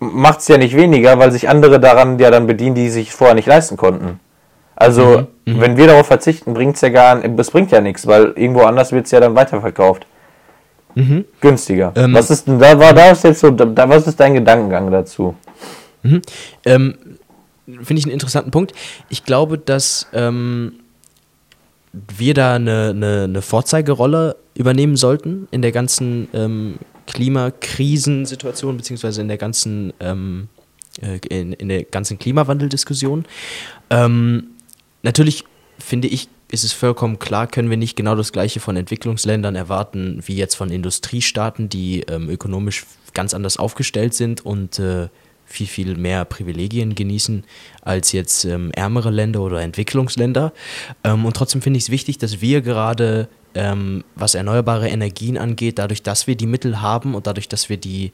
[0.00, 3.34] macht es ja nicht weniger, weil sich andere daran ja dann bedienen, die sich vorher
[3.34, 4.18] nicht leisten konnten.
[4.74, 5.60] Also mhm.
[5.60, 8.92] Wenn wir darauf verzichten, bringt es ja gar es bringt ja nichts, weil irgendwo anders
[8.92, 10.06] wird es ja dann weiterverkauft.
[10.94, 11.24] Mhm.
[11.40, 11.92] Günstiger.
[11.96, 14.90] Ähm, was ist denn, da war da ist jetzt so, da, was ist dein Gedankengang
[14.90, 15.34] dazu?
[16.02, 16.22] Mhm.
[16.64, 16.94] Ähm,
[17.66, 18.72] Finde ich einen interessanten Punkt.
[19.08, 20.80] Ich glaube, dass ähm,
[21.92, 29.28] wir da eine, eine, eine, Vorzeigerolle übernehmen sollten in der ganzen ähm, Klimakrisensituation, beziehungsweise in
[29.28, 30.48] der ganzen, ähm,
[31.00, 33.24] äh, in, in, der ganzen Klimawandeldiskussion.
[33.90, 34.48] Ähm,
[35.02, 35.44] natürlich
[35.78, 40.20] finde ich, ist es vollkommen klar, können wir nicht genau das Gleiche von Entwicklungsländern erwarten,
[40.26, 42.84] wie jetzt von Industriestaaten, die ähm, ökonomisch
[43.14, 45.08] ganz anders aufgestellt sind und äh,
[45.44, 47.44] viel, viel mehr Privilegien genießen
[47.82, 50.52] als jetzt ähm, ärmere Länder oder Entwicklungsländer.
[51.02, 55.78] Ähm, und trotzdem finde ich es wichtig, dass wir gerade, ähm, was erneuerbare Energien angeht,
[55.78, 58.12] dadurch, dass wir die Mittel haben und dadurch, dass wir die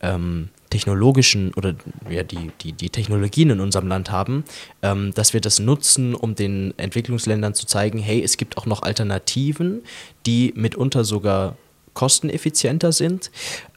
[0.00, 1.74] ähm, technologischen oder
[2.10, 4.44] ja, die, die, die Technologien in unserem Land haben,
[4.82, 8.82] ähm, dass wir das nutzen, um den Entwicklungsländern zu zeigen, hey, es gibt auch noch
[8.82, 9.82] Alternativen,
[10.26, 11.56] die mitunter sogar
[11.94, 13.30] kosteneffizienter sind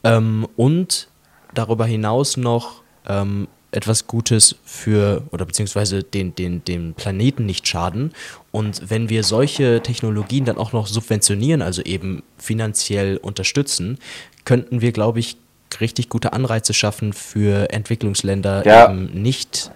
[0.04, 1.08] ähm, und
[1.54, 8.12] darüber hinaus noch ähm, etwas Gutes für oder beziehungsweise den, den, den Planeten nicht schaden.
[8.50, 13.98] Und wenn wir solche Technologien dann auch noch subventionieren, also eben finanziell unterstützen,
[14.44, 15.36] könnten wir, glaube ich,
[15.80, 18.90] richtig gute Anreize schaffen für Entwicklungsländer, ja.
[18.90, 19.70] eben nicht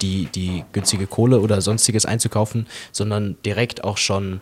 [0.00, 4.40] die, die günstige Kohle oder sonstiges einzukaufen, sondern direkt auch schon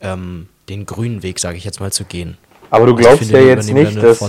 [0.00, 2.38] ähm, den grünen Weg, sage ich jetzt mal, zu gehen.
[2.70, 4.20] Aber du also glaubst finde, ja jetzt nicht, dass,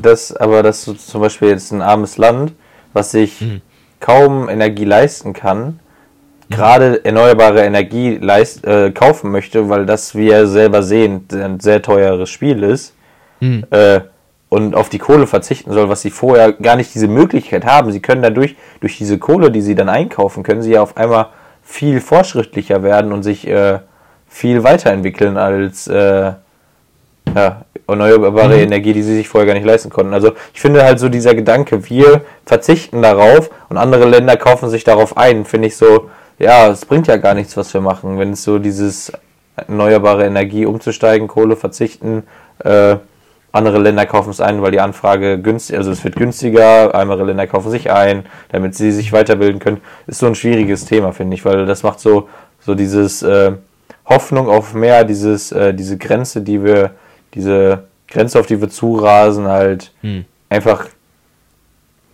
[0.00, 2.52] dass, aber dass du zum Beispiel jetzt ein armes Land
[2.92, 3.60] was sich mhm.
[4.00, 6.54] kaum Energie leisten kann, mhm.
[6.54, 11.82] gerade erneuerbare Energie leist, äh, kaufen möchte, weil das, wie er selber sehen, ein sehr
[11.82, 12.94] teures Spiel ist,
[13.40, 13.64] mhm.
[13.70, 14.00] äh,
[14.52, 17.90] und auf die Kohle verzichten soll, was sie vorher gar nicht diese Möglichkeit haben.
[17.90, 21.28] Sie können dadurch, durch diese Kohle, die sie dann einkaufen, können sie ja auf einmal
[21.62, 23.78] viel fortschrittlicher werden und sich äh,
[24.28, 26.32] viel weiterentwickeln als äh,
[27.34, 28.64] ja, erneuerbare mhm.
[28.64, 30.12] Energie, die sie sich vorher gar nicht leisten konnten.
[30.12, 34.84] Also ich finde halt so dieser Gedanke, wir verzichten darauf und andere Länder kaufen sich
[34.84, 38.32] darauf ein, finde ich so, ja, es bringt ja gar nichts, was wir machen, wenn
[38.32, 39.12] es so dieses
[39.56, 42.24] erneuerbare Energie umzusteigen, Kohle verzichten,
[42.62, 42.96] äh,
[43.52, 47.46] andere Länder kaufen es ein, weil die Anfrage günstig, also es wird günstiger, andere Länder
[47.46, 49.80] kaufen sich ein, damit sie sich weiterbilden können.
[50.06, 52.28] Ist so ein schwieriges Thema, finde ich, weil das macht so,
[52.60, 53.52] so dieses äh,
[54.06, 56.92] Hoffnung auf mehr, dieses, äh, diese Grenze, die wir
[57.34, 60.24] diese Grenze, auf die wir zurasen, halt hm.
[60.48, 60.86] einfach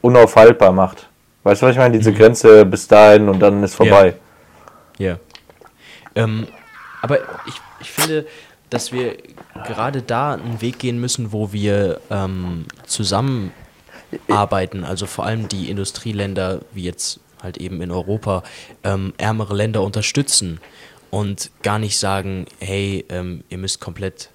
[0.00, 1.08] unaufhaltbar macht.
[1.44, 1.96] Weißt du, was ich meine?
[1.96, 2.16] Diese mhm.
[2.16, 4.14] Grenze bis dahin und dann ist vorbei.
[4.98, 5.06] Ja.
[5.06, 5.18] Yeah.
[6.14, 6.46] Ähm,
[7.00, 8.26] aber ich, ich finde,
[8.70, 9.16] dass wir
[9.66, 16.60] gerade da einen Weg gehen müssen, wo wir ähm, zusammenarbeiten, also vor allem die Industrieländer,
[16.72, 18.42] wie jetzt halt eben in Europa,
[18.84, 20.60] ähm, ärmere Länder unterstützen
[21.10, 24.30] und gar nicht sagen, hey, ähm, ihr müsst komplett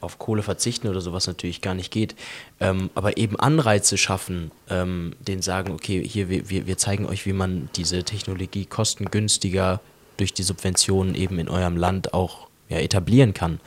[0.00, 2.14] auf Kohle verzichten oder sowas natürlich gar nicht geht,
[2.58, 7.34] ähm, aber eben Anreize schaffen, ähm, denen sagen, okay, hier, wir, wir zeigen euch, wie
[7.34, 9.80] man diese Technologie kostengünstiger
[10.16, 13.60] durch die Subventionen eben in eurem Land auch ja, etablieren kann.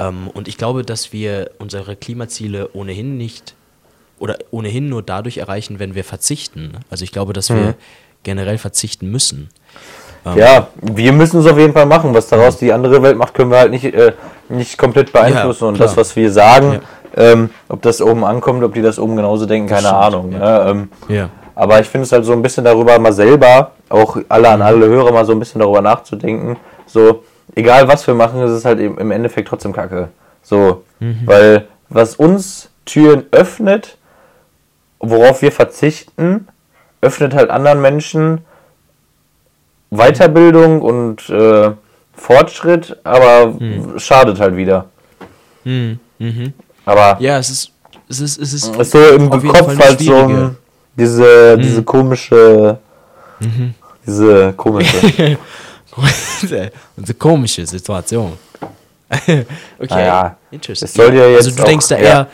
[0.00, 3.54] Ähm, und ich glaube, dass wir unsere Klimaziele ohnehin nicht
[4.18, 6.72] oder ohnehin nur dadurch erreichen, wenn wir verzichten.
[6.90, 7.56] Also ich glaube, dass mhm.
[7.56, 7.74] wir
[8.22, 9.50] generell verzichten müssen.
[10.24, 12.12] Ähm, ja, wir müssen es auf jeden Fall machen.
[12.14, 14.12] Was daraus die andere Welt macht, können wir halt nicht, äh,
[14.48, 15.64] nicht komplett beeinflussen.
[15.64, 16.80] Ja, und das, was wir sagen,
[17.16, 17.32] ja.
[17.32, 20.32] ähm, ob das oben ankommt, ob die das oben genauso denken, keine Ahnung.
[20.32, 20.74] Ja.
[20.74, 20.88] Ne?
[21.08, 21.30] Ja.
[21.54, 24.86] Aber ich finde es halt so ein bisschen darüber mal selber, auch alle an alle
[24.86, 26.56] Hörer mal so ein bisschen darüber nachzudenken.
[26.86, 30.08] So, egal was wir machen, ist es halt im Endeffekt trotzdem Kacke.
[30.42, 31.22] So, mhm.
[31.24, 33.98] weil was uns Türen öffnet,
[35.00, 36.48] worauf wir verzichten,
[37.00, 38.40] öffnet halt anderen Menschen
[39.90, 41.70] Weiterbildung und äh,
[42.14, 43.98] Fortschritt, aber mhm.
[43.98, 44.86] schadet halt wieder.
[45.64, 45.98] Mhm.
[46.18, 46.52] Mhm.
[46.84, 47.72] Aber ja, es ist
[48.08, 50.54] es ist es ist, ist so im Kopf halt so
[50.96, 51.62] diese mhm.
[51.62, 52.78] diese komische
[53.40, 53.74] mhm.
[54.06, 55.38] diese komische
[56.96, 58.32] diese komische Situation.
[59.08, 59.46] okay,
[59.88, 62.26] naja, Es soll ja jetzt also du denkst da eher ja.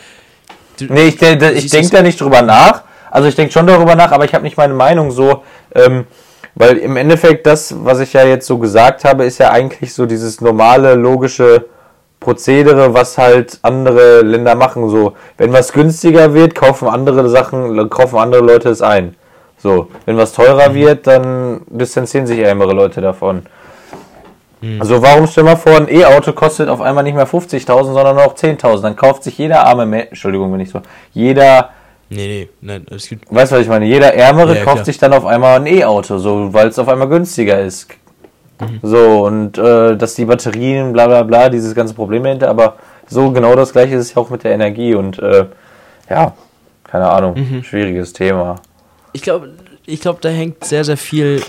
[0.78, 2.82] du, Nee, ich, ich denke da nicht drüber nach.
[3.10, 5.42] Also ich denke schon darüber nach, aber ich habe nicht meine Meinung so
[5.74, 6.06] ähm,
[6.54, 10.06] weil im Endeffekt das, was ich ja jetzt so gesagt habe, ist ja eigentlich so
[10.06, 11.66] dieses normale, logische
[12.20, 14.88] Prozedere, was halt andere Länder machen.
[14.90, 19.16] So, wenn was günstiger wird, kaufen andere Sachen, kaufen andere Leute es ein.
[19.62, 20.74] So, wenn was teurer mhm.
[20.74, 23.42] wird, dann distanzieren sich ärmere Leute davon.
[24.60, 24.80] Mhm.
[24.80, 28.24] Also warum stell mal vor, ein E-Auto kostet auf einmal nicht mehr 50.000, sondern nur
[28.24, 28.82] noch 10.000.
[28.82, 30.80] Dann kauft sich jeder arme Mensch, Entschuldigung, wenn ich so,
[31.12, 31.70] jeder
[32.14, 33.34] Nee, nee, nein, es gibt.
[33.34, 33.86] Weißt du, was ich meine?
[33.86, 34.84] Jeder Ärmere ja, kauft klar.
[34.84, 37.88] sich dann auf einmal ein E-Auto, so, weil es auf einmal günstiger ist.
[38.60, 38.80] Mhm.
[38.82, 42.76] So, und äh, dass die Batterien, bla bla bla, dieses ganze Problem dahinter, aber
[43.08, 45.46] so genau das gleiche ist es ja auch mit der Energie und äh,
[46.10, 46.34] ja,
[46.84, 47.62] keine Ahnung, mhm.
[47.64, 48.56] schwieriges Thema.
[49.12, 49.50] Ich glaube,
[49.86, 51.42] ich glaube, da hängt sehr, sehr viel,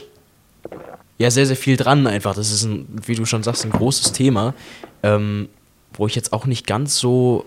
[1.17, 2.35] ja, sehr, sehr viel dran einfach.
[2.35, 4.53] Das ist, ein, wie du schon sagst, ein großes Thema,
[5.01, 5.49] ähm,
[5.93, 7.45] wo ich jetzt auch nicht ganz so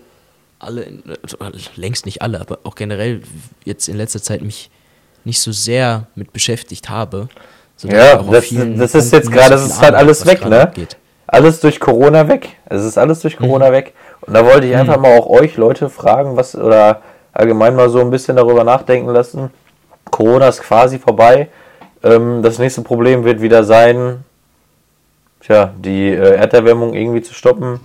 [0.59, 0.87] alle,
[1.75, 3.21] längst nicht alle, aber auch generell
[3.63, 4.69] jetzt in letzter Zeit mich
[5.23, 7.29] nicht so sehr mit beschäftigt habe.
[7.83, 10.61] Ja, das, das ist jetzt gerade, das ist halt alles weg, ne?
[10.61, 10.97] Abgeht.
[11.27, 12.55] Alles durch Corona weg.
[12.65, 13.73] Es ist alles durch Corona mhm.
[13.73, 13.93] weg.
[14.21, 14.79] Und da wollte ich mhm.
[14.79, 17.01] einfach mal auch euch Leute fragen, was, oder
[17.33, 19.51] allgemein mal so ein bisschen darüber nachdenken lassen.
[20.11, 21.49] Corona ist quasi vorbei.
[22.03, 24.23] Ähm, das nächste Problem wird wieder sein,
[25.41, 27.79] tja, die äh, Erderwärmung irgendwie zu stoppen.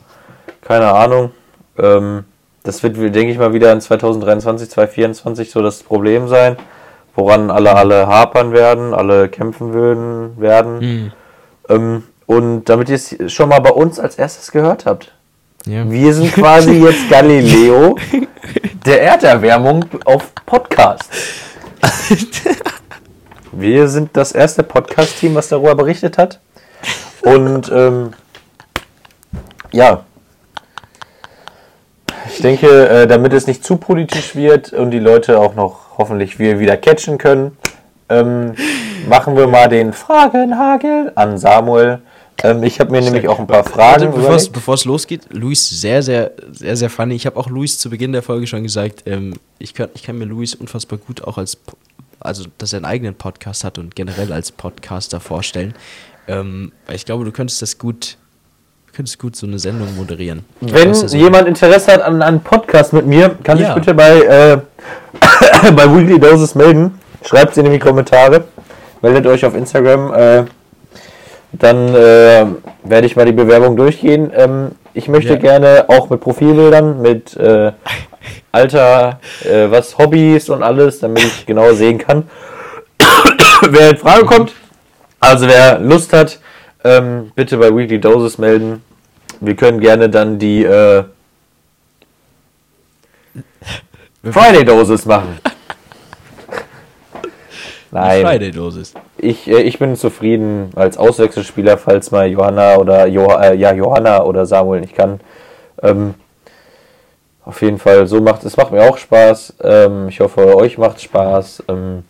[0.61, 1.31] Keine Ahnung.
[1.79, 2.25] Ähm,
[2.63, 6.57] das wird, denke ich mal, wieder in 2023, 2024 so das Problem sein,
[7.17, 10.79] woran alle, alle hapern werden, alle kämpfen würden, werden.
[10.79, 11.13] Mhm.
[11.69, 15.13] Ähm, und damit ihr es schon mal bei uns als erstes gehört habt.
[15.67, 15.89] Ja.
[15.89, 17.97] Wir sind quasi jetzt Galileo
[18.87, 21.05] der Erderwärmung auf Podcast.
[23.53, 26.41] Wir sind das erste Podcast-Team, was darüber berichtet hat.
[27.23, 28.13] Und ähm,
[29.73, 30.05] ja,
[32.29, 36.39] ich denke, äh, damit es nicht zu politisch wird und die Leute auch noch hoffentlich
[36.39, 37.57] wir wieder catchen können,
[38.09, 38.55] ähm,
[39.09, 42.01] machen wir mal den Fragenhagel an Samuel.
[42.43, 44.13] Ähm, ich habe mir nämlich auch ein paar Fragen.
[44.15, 47.15] Warte, bevor es losgeht, Luis, sehr, sehr, sehr, sehr funny.
[47.15, 50.19] Ich habe auch Luis zu Beginn der Folge schon gesagt, ähm, ich, kann, ich kann
[50.19, 51.59] mir Luis unfassbar gut auch als,
[52.21, 55.75] also dass er einen eigenen Podcast hat und generell als Podcaster vorstellen.
[56.29, 58.17] Ähm, weil ich glaube, du könntest das gut
[58.93, 60.45] könntest gut so eine Sendung moderieren.
[60.61, 63.67] Wenn so jemand Interesse hat an einem Podcast mit mir, kann ja.
[63.67, 64.59] sich bitte bei, äh,
[65.73, 66.99] bei Weekly Doses melden.
[67.25, 68.45] Schreibt es in die Kommentare.
[69.01, 70.13] Meldet euch auf Instagram.
[70.13, 70.45] Äh,
[71.53, 72.47] dann äh,
[72.85, 74.33] werde ich mal die Bewerbung durchgehen.
[74.35, 75.39] Ähm, ich möchte ja.
[75.39, 77.73] gerne auch mit Profilbildern, mit äh,
[78.51, 82.29] Alter, äh, was Hobbys und alles, damit ich genau sehen kann,
[83.69, 84.53] wer in Frage kommt.
[85.21, 86.41] Also wer Lust hat,
[86.85, 88.83] ähm, bitte bei Weekly Doses melden.
[89.41, 91.05] Wir können gerne dann die äh,
[94.25, 95.39] Friday Doses machen.
[97.91, 98.25] Nein.
[98.25, 98.95] Friday Dosis.
[99.23, 104.25] Ich, äh, ich bin zufrieden als Auswechselspieler, falls mal Johanna oder jo äh, ja, Johanna
[104.25, 105.21] oder Samuel nicht kann.
[105.83, 106.15] Ähm,
[107.45, 109.55] auf jeden Fall, so macht es macht mir auch Spaß.
[109.63, 111.65] Ähm, ich hoffe, euch macht Spaß.
[111.69, 112.05] Ähm,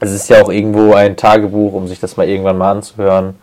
[0.00, 3.38] es ist ja auch irgendwo ein Tagebuch, um sich das mal irgendwann mal anzuhören.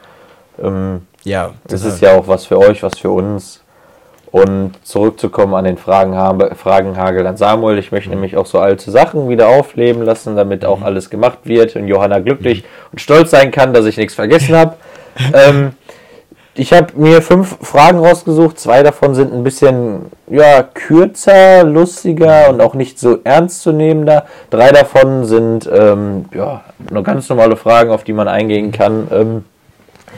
[0.62, 3.61] Ähm, ja, es ist ja auch was für euch, was für uns.
[4.32, 6.14] Und zurückzukommen an den Fragen,
[6.56, 7.78] Fragenhagel an Samuel.
[7.78, 8.16] Ich möchte mhm.
[8.16, 10.86] nämlich auch so alte Sachen wieder aufleben lassen, damit auch mhm.
[10.86, 12.68] alles gemacht wird und Johanna glücklich mhm.
[12.94, 14.76] und stolz sein kann, dass ich nichts vergessen habe.
[15.34, 15.74] ähm,
[16.54, 18.60] ich habe mir fünf Fragen rausgesucht.
[18.60, 24.26] Zwei davon sind ein bisschen ja, kürzer, lustiger und auch nicht so ernstzunehmender.
[24.50, 29.08] Drei davon sind ähm, ja, nur ganz normale Fragen, auf die man eingehen kann.
[29.12, 29.46] Ähm,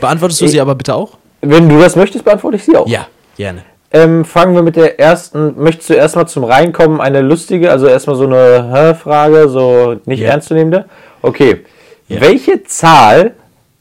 [0.02, 1.18] Beantwortest du ich, sie aber bitte auch?
[1.42, 2.88] Wenn du das möchtest, beantworte ich sie auch.
[2.88, 3.64] Ja, gerne.
[3.96, 5.62] Ähm, fangen wir mit der ersten.
[5.62, 10.32] Möchtest du erstmal zum Reinkommen eine lustige, also erstmal so eine Frage, so nicht yeah.
[10.32, 10.86] ernstzunehmende?
[11.22, 11.64] Okay.
[12.10, 12.22] Yeah.
[12.22, 13.36] Welche Zahl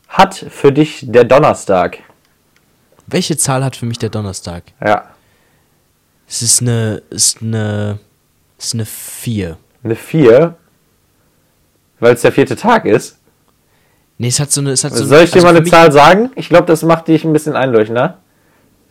[0.08, 1.98] hat für dich der Donnerstag?
[3.06, 4.64] Welche Zahl hat für mich der Donnerstag?
[4.84, 5.06] Ja.
[6.28, 7.98] Es ist eine, ist eine,
[8.58, 9.56] ist eine 4.
[9.82, 10.54] Eine 4?
[12.00, 13.18] Weil es der vierte Tag ist?
[14.18, 14.70] Nee, es hat so eine.
[14.70, 16.30] Es hat so Soll ich dir also mal eine Zahl sagen?
[16.34, 18.18] Ich glaube, das macht dich ein bisschen einleuchtender.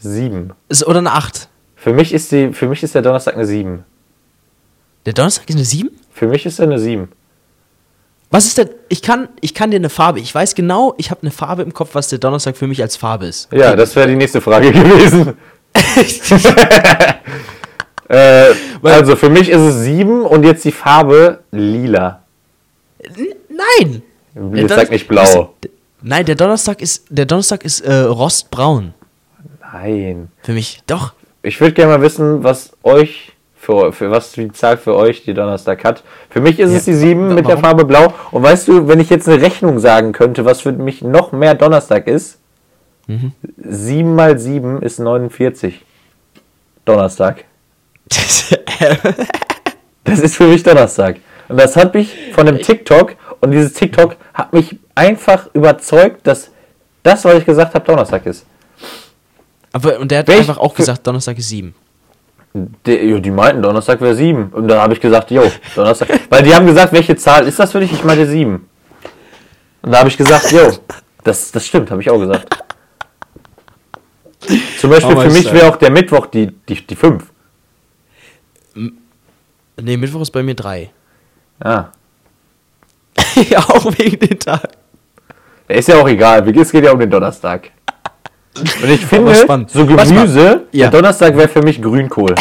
[0.02, 0.52] Sieben.
[0.68, 1.48] Ist, oder eine 8.
[1.76, 3.84] Für mich, ist die, für mich ist der Donnerstag eine 7.
[5.06, 5.90] Der Donnerstag ist eine 7?
[6.12, 7.10] Für mich ist er eine 7.
[8.30, 8.70] Was ist denn?
[8.90, 10.20] Ich kann, ich kann dir eine Farbe.
[10.20, 12.96] Ich weiß genau, ich habe eine Farbe im Kopf, was der Donnerstag für mich als
[12.96, 13.52] Farbe ist.
[13.52, 15.34] Ja, das wäre die nächste Frage gewesen.
[18.08, 18.46] äh,
[18.84, 22.24] also für mich ist es 7 und jetzt die Farbe lila.
[23.50, 24.02] Nein!
[24.54, 25.56] Jetzt sag nicht blau.
[26.02, 28.94] Nein, der Donnerstag ist, der Donnerstag ist äh, rostbraun.
[29.72, 30.30] Nein.
[30.44, 31.14] Für mich, doch.
[31.44, 35.34] Ich würde gerne mal wissen, was euch für, für was die Zahl für euch die
[35.34, 36.04] Donnerstag hat.
[36.30, 36.78] Für mich ist ja.
[36.78, 37.48] es die 7 mit Warum?
[37.48, 38.14] der Farbe blau.
[38.32, 41.56] Und weißt du, wenn ich jetzt eine Rechnung sagen könnte, was für mich noch mehr
[41.56, 42.40] Donnerstag ist,
[43.08, 43.34] mhm.
[43.58, 45.82] 7 mal 7 ist 49.
[46.86, 47.46] Donnerstag.
[50.04, 51.18] das ist für mich Donnerstag.
[51.48, 56.52] Und das hat mich von dem TikTok, und dieses TikTok hat mich einfach überzeugt, dass
[57.04, 58.46] das, was ich gesagt habe, Donnerstag ist.
[59.74, 61.74] Aber, und der hat Welch, einfach auch gesagt, Donnerstag ist 7.
[62.54, 64.50] Die, die meinten, Donnerstag wäre 7.
[64.50, 66.10] Und dann habe ich gesagt, jo, Donnerstag.
[66.30, 67.94] Weil die haben gesagt, welche Zahl ist das für dich?
[67.94, 68.68] Ich meinte 7.
[69.84, 70.72] Und da habe ich gesagt, jo,
[71.24, 72.64] Das, das stimmt, habe ich auch gesagt.
[74.80, 77.24] Zum Beispiel für mich wäre auch der Mittwoch die, die, die 5.
[78.74, 80.90] Nee, Mittwoch ist bei mir 3.
[81.60, 81.86] Ah.
[83.50, 84.68] ja, auch wegen den Tag.
[85.68, 87.72] Ist ja auch egal, es geht ja um den Donnerstag.
[88.58, 89.34] Und ich finde,
[89.68, 90.90] so Gemüse, ja.
[90.90, 92.36] Donnerstag wäre für mich Grünkohl.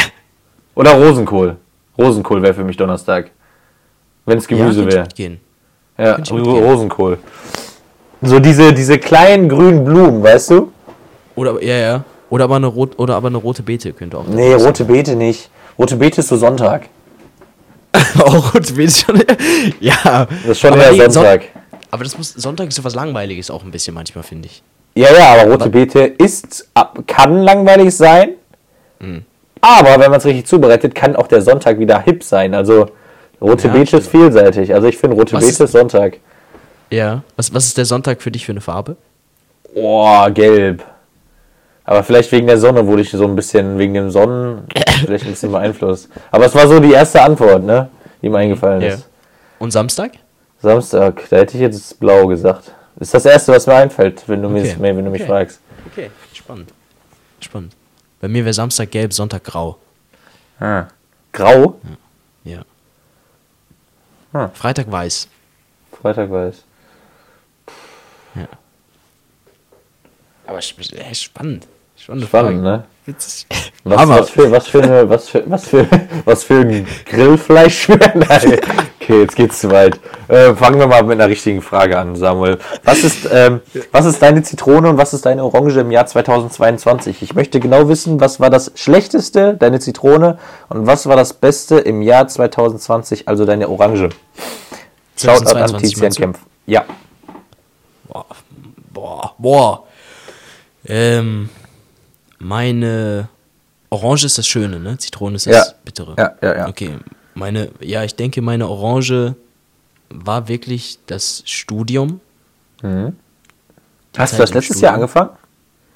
[0.75, 1.57] Oder Rosenkohl.
[1.97, 3.31] Rosenkohl wäre für mich Donnerstag.
[4.25, 5.39] Wenn es Gemüse ja, wäre.
[5.99, 7.19] Ja, Rosenkohl.
[8.23, 10.73] So diese, diese kleinen grünen Blumen, weißt du?
[11.37, 12.05] Oder, ja, ja.
[12.29, 14.27] Oder aber eine, rot, oder aber eine rote Beete könnte auch.
[14.27, 15.51] Nee, rote Beete nicht.
[15.79, 16.89] Rote Beete ist so Sonntag.
[18.19, 19.23] auch rote Beete schon.
[19.81, 20.27] ja.
[20.27, 21.43] Das ist schon aber eher Sonntag.
[21.43, 24.63] Son aber das muss, Sonntag ist so was Langweiliges auch ein bisschen manchmal, finde ich.
[24.95, 26.69] Ja, ja, aber rote aber Beete ist,
[27.07, 28.31] kann langweilig sein.
[28.99, 29.25] Mhm.
[29.61, 32.55] Aber wenn man es richtig zubereitet, kann auch der Sonntag wieder hip sein.
[32.55, 32.87] Also
[33.41, 34.75] rote ja, Beete ist vielseitig.
[34.75, 36.19] Also ich finde rote was Beete ist Sonntag.
[36.91, 37.23] Ja.
[37.37, 38.97] Was, was ist der Sonntag für dich für eine Farbe?
[39.75, 40.85] Oh, gelb.
[41.85, 44.65] Aber vielleicht wegen der Sonne wurde ich so ein bisschen, wegen dem Sonnen,
[45.05, 46.09] vielleicht ein bisschen beeinflusst.
[46.31, 47.89] Aber es war so die erste Antwort, ne?
[48.23, 48.99] Die mir eingefallen ist.
[49.01, 49.05] Ja.
[49.59, 50.13] Und Samstag?
[50.63, 52.73] Samstag, da hätte ich jetzt blau gesagt.
[52.99, 54.77] Ist das erste, was mir einfällt, wenn du, okay.
[54.79, 55.31] mir, wenn du mich okay.
[55.31, 55.61] fragst.
[55.87, 56.73] Okay, spannend.
[57.41, 57.75] Spannend.
[58.21, 59.79] Bei mir wäre Samstag gelb, Sonntag grau.
[60.59, 60.87] Ah.
[61.33, 61.81] Grau?
[62.45, 62.53] Ja.
[62.53, 62.65] ja.
[64.33, 64.49] Ah.
[64.53, 65.29] Freitag weiß.
[66.03, 66.65] Freitag weiß.
[68.35, 68.49] Ja.
[70.47, 71.67] Aber spannend.
[71.97, 72.85] Spannend, Spannend ne?
[73.07, 73.47] Was,
[73.85, 75.87] was, für, was, für eine, was, für, was, für,
[76.25, 78.61] was für ein Grillfleisch Nein.
[79.01, 79.99] Okay, jetzt geht's zu weit.
[80.29, 82.59] Äh, fangen wir mal mit einer richtigen Frage an, Samuel.
[82.85, 83.61] Was ist, ähm,
[83.91, 87.23] was ist deine Zitrone und was ist deine Orange im Jahr 2022?
[87.23, 91.79] Ich möchte genau wissen, was war das Schlechteste, deine Zitrone, und was war das Beste
[91.79, 94.11] im Jahr 2020, also deine Orange?
[95.17, 96.39] Schaut an Tizian Kempf.
[96.67, 96.85] Ja.
[98.07, 98.27] Boah,
[98.93, 99.85] boah, boah.
[100.87, 101.49] Ähm,
[102.41, 103.29] meine
[103.91, 104.99] Orange ist das Schöne, ne?
[104.99, 105.75] Zitrone ist das ja.
[105.85, 106.17] Bittere.
[106.19, 106.69] Ja, ja, ja.
[106.69, 106.99] Okay,
[107.35, 109.37] meine, ja, ich denke, meine Orange
[110.09, 112.21] war wirklich das Studium.
[112.83, 113.17] Mhm.
[114.17, 114.83] Hast du das letztes Studium.
[114.83, 115.31] Jahr angefangen?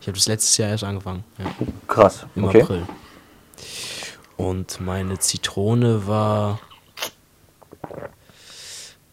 [0.00, 1.24] Ich habe das letztes Jahr erst angefangen.
[1.38, 1.46] Ja.
[1.88, 2.26] Krass.
[2.36, 2.62] Im okay.
[2.62, 2.86] April.
[4.36, 6.60] Und meine Zitrone war.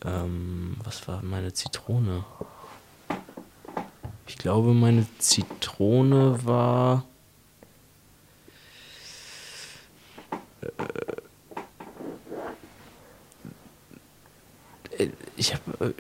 [0.04, 2.26] Ähm, was war meine Zitrone?
[4.28, 7.06] Ich glaube, meine Zitrone war.
[14.97, 15.86] Äh, ich habe.
[15.86, 15.93] Äh,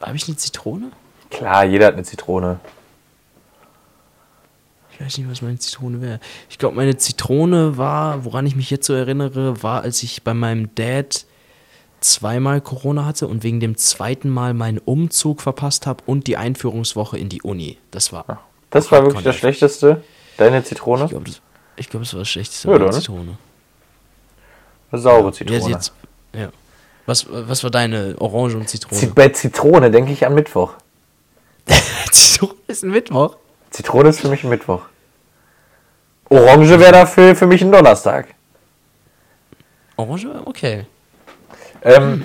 [0.00, 0.92] habe ich eine Zitrone?
[1.30, 2.60] Klar, jeder hat eine Zitrone.
[4.92, 6.20] Ich weiß nicht, was meine Zitrone wäre.
[6.48, 10.34] Ich glaube, meine Zitrone war, woran ich mich jetzt so erinnere, war, als ich bei
[10.34, 11.24] meinem Dad
[12.00, 17.18] zweimal Corona hatte und wegen dem zweiten Mal meinen Umzug verpasst habe und die Einführungswoche
[17.18, 17.78] in die Uni.
[17.90, 18.44] Das war.
[18.70, 20.02] Das war wirklich das Schlechteste?
[20.36, 21.04] Deine Zitrone?
[21.04, 21.40] Ich glaube, das,
[21.88, 22.68] glaub, das war das Schlechteste.
[22.68, 23.38] Ja, Zitrone.
[24.90, 25.60] Eine saure Zitrone.
[25.60, 25.92] Ja, jetzt,
[26.34, 26.48] ja.
[27.06, 29.12] Was, was war deine Orange und Zitrone?
[29.14, 30.74] Bei Zitrone denke ich an Mittwoch.
[32.10, 33.36] Zitrone ist ein Mittwoch?
[33.70, 34.82] Zitrone ist für mich ein Mittwoch.
[36.28, 38.28] Orange wäre dafür für mich ein Donnerstag.
[39.96, 40.28] Orange?
[40.44, 40.84] Okay.
[41.82, 42.24] Ähm,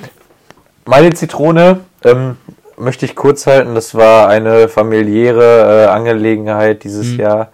[0.86, 2.38] meine Zitrone ähm,
[2.78, 3.76] möchte ich kurz halten.
[3.76, 7.20] Das war eine familiäre äh, Angelegenheit dieses mhm.
[7.20, 7.52] Jahr.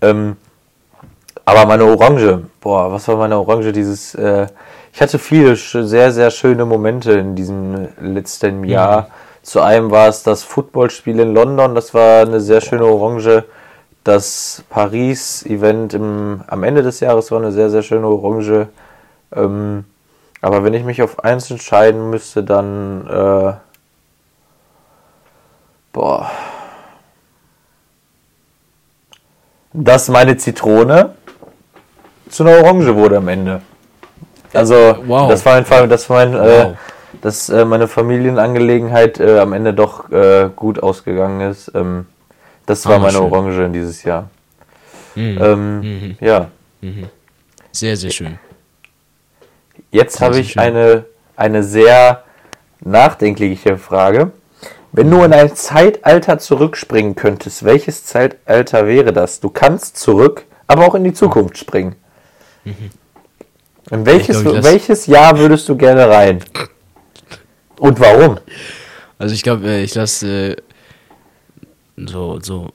[0.00, 0.36] Ähm,
[1.50, 4.14] aber meine Orange, boah, was war meine Orange dieses?
[4.14, 4.46] Äh,
[4.92, 9.02] ich hatte viele sehr, sehr schöne Momente in diesem letzten Jahr.
[9.02, 9.06] Mhm.
[9.42, 13.44] Zu einem war es das Footballspiel in London, das war eine sehr schöne Orange.
[14.04, 18.68] Das Paris-Event am Ende des Jahres war eine sehr, sehr schöne Orange.
[19.34, 19.84] Ähm,
[20.40, 23.06] aber wenn ich mich auf eins entscheiden müsste, dann.
[23.06, 23.52] Äh,
[25.92, 26.30] boah.
[29.72, 31.14] Dass meine Zitrone
[32.30, 33.60] zu einer Orange wurde am Ende.
[34.52, 35.28] Also, wow.
[35.28, 36.72] das war einfach, das war mein, äh, wow.
[36.72, 36.74] äh,
[37.20, 41.70] dass äh, meine Familienangelegenheit äh, am Ende doch äh, gut ausgegangen ist.
[41.74, 42.06] Ähm,
[42.66, 43.22] das war ah, meine schön.
[43.22, 44.30] Orange in dieses Jahr.
[45.14, 45.38] Mhm.
[45.40, 46.16] Ähm, mhm.
[46.20, 46.48] Ja.
[46.80, 47.08] Mhm.
[47.72, 48.38] Sehr, sehr schön.
[49.90, 51.04] Jetzt habe ich eine,
[51.36, 52.24] eine sehr
[52.80, 54.32] nachdenkliche Frage.
[54.92, 59.40] Wenn du in ein Zeitalter zurückspringen könntest, welches Zeitalter wäre das?
[59.40, 61.94] Du kannst zurück, aber auch in die Zukunft springen.
[62.64, 62.90] Mhm.
[63.90, 66.44] In welches, glaub, welches Jahr würdest du gerne rein?
[67.78, 68.38] Und warum?
[69.18, 70.56] Also ich glaube, äh, ich lasse äh,
[71.96, 72.70] so, so,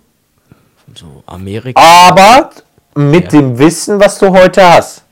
[0.94, 1.82] so Amerika.
[1.82, 2.50] Aber
[2.96, 3.40] mit ja.
[3.40, 5.04] dem Wissen, was du heute hast.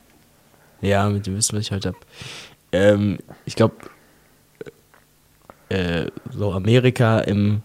[0.81, 1.97] Ja, mit dem Wissen, was ich heute habe.
[2.71, 3.75] Ähm, ich glaube,
[5.69, 7.61] äh, so Amerika im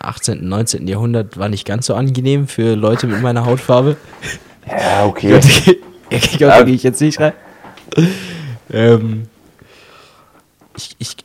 [0.00, 0.86] 18., 19.
[0.86, 3.96] Jahrhundert war nicht ganz so angenehm für Leute mit meiner Hautfarbe.
[4.66, 5.40] Ja, okay.
[6.10, 7.32] ich glaube, da gehe ich jetzt nicht rein.
[8.72, 9.26] Ähm,
[10.76, 11.16] ich ich,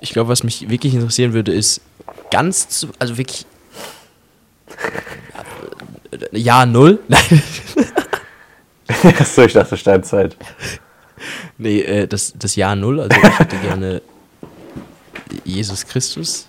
[0.00, 1.80] ich glaube, was mich wirklich interessieren würde, ist
[2.30, 3.46] ganz zu, also wirklich
[6.32, 7.00] Ja, null.
[7.08, 7.42] Nein.
[9.18, 10.36] Achso, ich dachte Steinzeit.
[11.58, 14.02] Nee, äh, das, das Jahr null, also ich hätte gerne
[15.44, 16.46] Jesus Christus.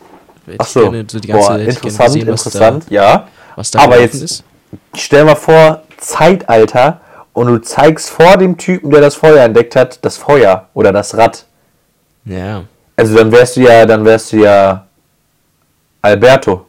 [0.58, 1.84] Ach so, gerne, so die ganze, Boah, interessant,
[2.14, 3.28] gesehen, was interessant, da, ja.
[3.56, 4.44] was da Aber jetzt- ist.
[4.96, 7.02] Stell mal vor, Zeitalter
[7.34, 11.16] und du zeigst vor dem Typen, der das Feuer entdeckt hat, das Feuer oder das
[11.18, 11.46] Rad.
[12.26, 12.64] Ja.
[12.96, 14.86] Also dann wärst du ja, dann wärst du ja
[16.02, 16.68] Alberto.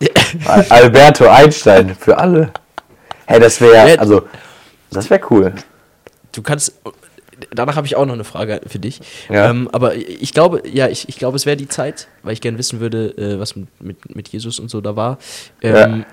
[0.46, 2.50] Al- Alberto Einstein für alle.
[3.26, 3.98] Hey, das wäre, Ja.
[3.98, 4.22] also,
[4.90, 5.52] das wäre cool.
[6.32, 6.72] Du kannst.
[7.52, 9.00] Danach habe ich auch noch eine Frage für dich.
[9.28, 9.50] Ja.
[9.50, 12.58] Ähm, aber ich glaube, ja, ich, ich glaube, es wäre die Zeit, weil ich gerne
[12.58, 15.18] wissen würde, äh, was mit, mit, mit Jesus und so da war.
[15.62, 16.04] Ähm,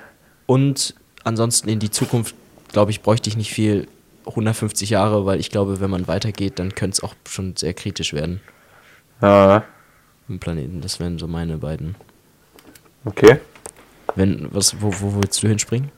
[0.45, 2.35] Und ansonsten in die Zukunft,
[2.71, 3.87] glaube ich, bräuchte ich nicht viel
[4.27, 8.13] 150 Jahre, weil ich glaube, wenn man weitergeht, dann könnte es auch schon sehr kritisch
[8.13, 8.41] werden
[9.21, 9.63] Ja,
[10.29, 10.81] im Planeten.
[10.81, 11.95] Das wären so meine beiden.
[13.05, 13.39] okay.
[14.15, 15.91] Wenn, was, wo, wo willst du hinspringen?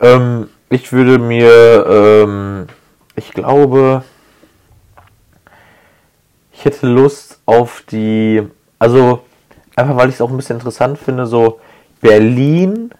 [0.00, 2.66] Ähm, ich würde mir, ähm,
[3.16, 4.04] ich glaube,
[6.64, 8.40] ich hätte Lust auf die,
[8.78, 9.20] also
[9.76, 11.60] einfach weil ich es auch ein bisschen interessant finde, so
[12.00, 12.90] Berlin,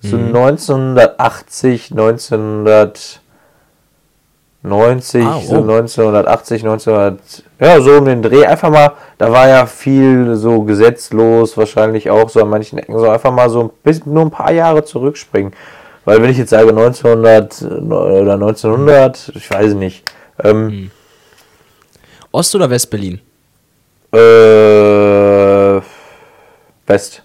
[0.00, 3.20] so 1980, 1990,
[5.22, 5.60] Ah, so oh.
[5.60, 8.46] 1980, 1900, ja, so um den Dreh.
[8.46, 13.10] Einfach mal, da war ja viel so gesetzlos, wahrscheinlich auch so an manchen Ecken, so
[13.10, 15.52] einfach mal so ein bisschen, nur ein paar Jahre zurückspringen.
[16.06, 20.04] Weil wenn ich jetzt sage 1900 oder 1900, ich weiß nicht,
[20.42, 20.90] ähm,
[22.34, 23.20] Ost- oder West-Berlin?
[24.12, 25.80] äh,
[26.86, 27.22] West.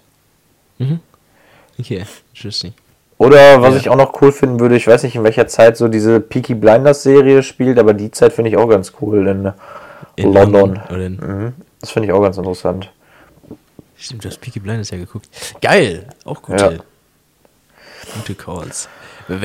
[1.78, 2.72] Okay, interesting.
[3.18, 3.80] Oder was Ja.
[3.80, 6.54] ich auch noch cool finden würde, ich weiß nicht in welcher Zeit so diese Peaky
[6.54, 9.52] Blinders Serie spielt, aber die Zeit finde ich auch ganz cool in,
[10.16, 10.80] In London.
[10.90, 11.52] In, Mhm.
[11.80, 12.90] Das finde ich auch ganz interessant.
[13.96, 15.28] Stimmt, du hast Peaky Blinders ja geguckt.
[15.60, 18.12] Geil, auch gute, Ja.
[18.14, 18.88] gute Calls.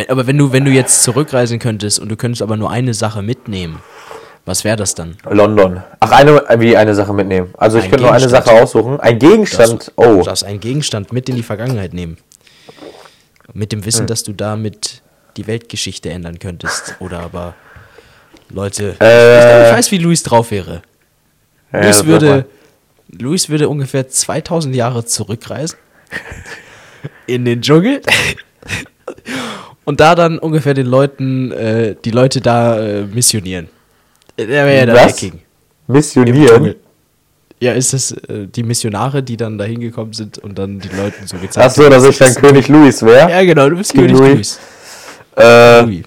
[0.08, 3.22] Aber wenn du, wenn du jetzt zurückreisen könntest und du könntest aber nur eine Sache
[3.22, 3.80] mitnehmen,
[4.46, 5.18] was wäre das dann?
[5.30, 5.82] London.
[6.00, 7.54] Ach, eine, wie eine Sache mitnehmen.
[7.58, 8.30] Also ich Ein könnte nur eine.
[8.30, 9.00] Sache aussuchen.
[9.00, 9.92] Ein Gegenstand.
[9.98, 10.22] Du Oh.
[10.24, 12.18] darfst einen Gegenstand mit in die Vergangenheit nehmen.
[13.54, 13.86] Mit dem Hm.
[13.86, 15.02] Wissen, dass du damit
[15.38, 16.96] die Weltgeschichte ändern könntest.
[17.00, 17.56] Oder aber
[18.50, 18.96] Leute.
[19.02, 19.64] Äh.
[19.64, 20.82] ich, ich weiß, wie Luis drauf wäre.
[21.74, 22.46] Ja, Luis, würde.
[23.10, 25.78] Luis würde ungefähr 2000 Jahre zurückreisen
[27.28, 28.02] in den Dschungel
[29.86, 33.70] und da dann ungefähr den Leuten, äh, die Leute da äh, missionieren.
[34.38, 35.16] Der wäre ja der Was?
[35.18, 35.40] King.
[35.88, 36.76] Missionieren.
[37.60, 41.26] Ja, ist das äh, die Missionare, die dann da hingekommen sind und dann die Leuten
[41.26, 43.30] so gezeigt Ach so, dass ich dann König Louis wäre.
[43.32, 44.34] Ja, genau, du bist King König Louis.
[44.36, 44.60] Luis.
[45.38, 46.04] Äh, Louis.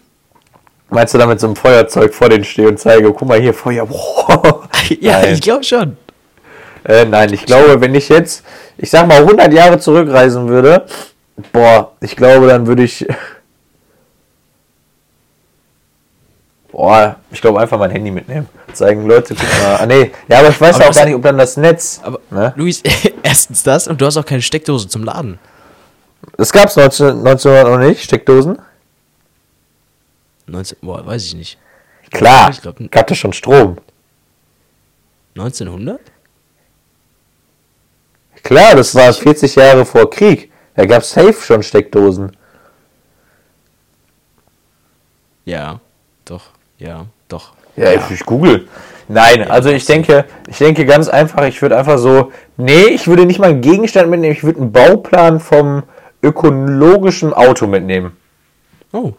[0.90, 3.54] meinst du da mit so einem Feuerzeug vor denen stehe und zeige, guck mal hier,
[3.54, 3.88] Feuer.
[5.00, 5.34] Ja, Nein.
[5.34, 5.96] ich glaube schon.
[6.84, 8.42] Äh, nein, ich glaube, wenn ich jetzt,
[8.78, 10.86] ich sag mal, 100 Jahre zurückreisen würde,
[11.52, 13.06] boah, ich glaube, dann würde ich.
[16.78, 18.48] Boah, ich glaube einfach mein Handy mitnehmen.
[18.72, 19.78] Zeigen, Leute, guck mal.
[19.80, 22.00] Ah, nee, ja, aber ich weiß Aber auch gar nicht, ob dann das Netz.
[22.04, 22.52] Aber ne?
[22.54, 22.84] Luis,
[23.24, 25.40] erstens das und du hast auch keine Steckdose zum Laden.
[26.36, 28.60] Das gab's 19, 1900 noch nicht, Steckdosen?
[30.46, 31.58] 19, boah, weiß ich nicht.
[32.12, 33.78] Klar, Ich glaub, gab das schon Strom.
[35.34, 36.00] 1900?
[38.44, 40.52] Klar, das war 40 Jahre vor Krieg.
[40.76, 42.36] Da gab's safe schon Steckdosen.
[45.44, 45.80] Ja,
[46.24, 47.52] doch, ja, doch.
[47.76, 48.66] Ja, Ich, ich google.
[49.10, 53.24] Nein, also ich denke, ich denke ganz einfach, ich würde einfach so, nee, ich würde
[53.24, 55.84] nicht mal einen Gegenstand mitnehmen, ich würde einen Bauplan vom
[56.22, 58.16] ökologischen Auto mitnehmen.
[58.92, 59.12] Oh,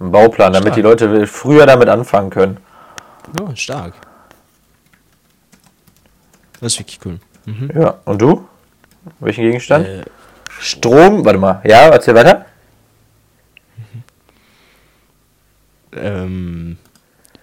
[0.00, 0.74] Einen Bauplan, damit Stark.
[0.76, 2.58] die Leute früher damit anfangen können.
[3.40, 3.94] ja, stark.
[6.60, 7.18] Das ist wirklich cool.
[7.46, 7.70] Mhm.
[7.74, 8.46] Ja, und du?
[9.20, 9.86] Welchen Gegenstand?
[9.86, 10.02] Äh,
[10.58, 11.60] Strom, warte mal.
[11.64, 12.46] Ja, erzähl weiter.
[15.96, 16.78] Ähm,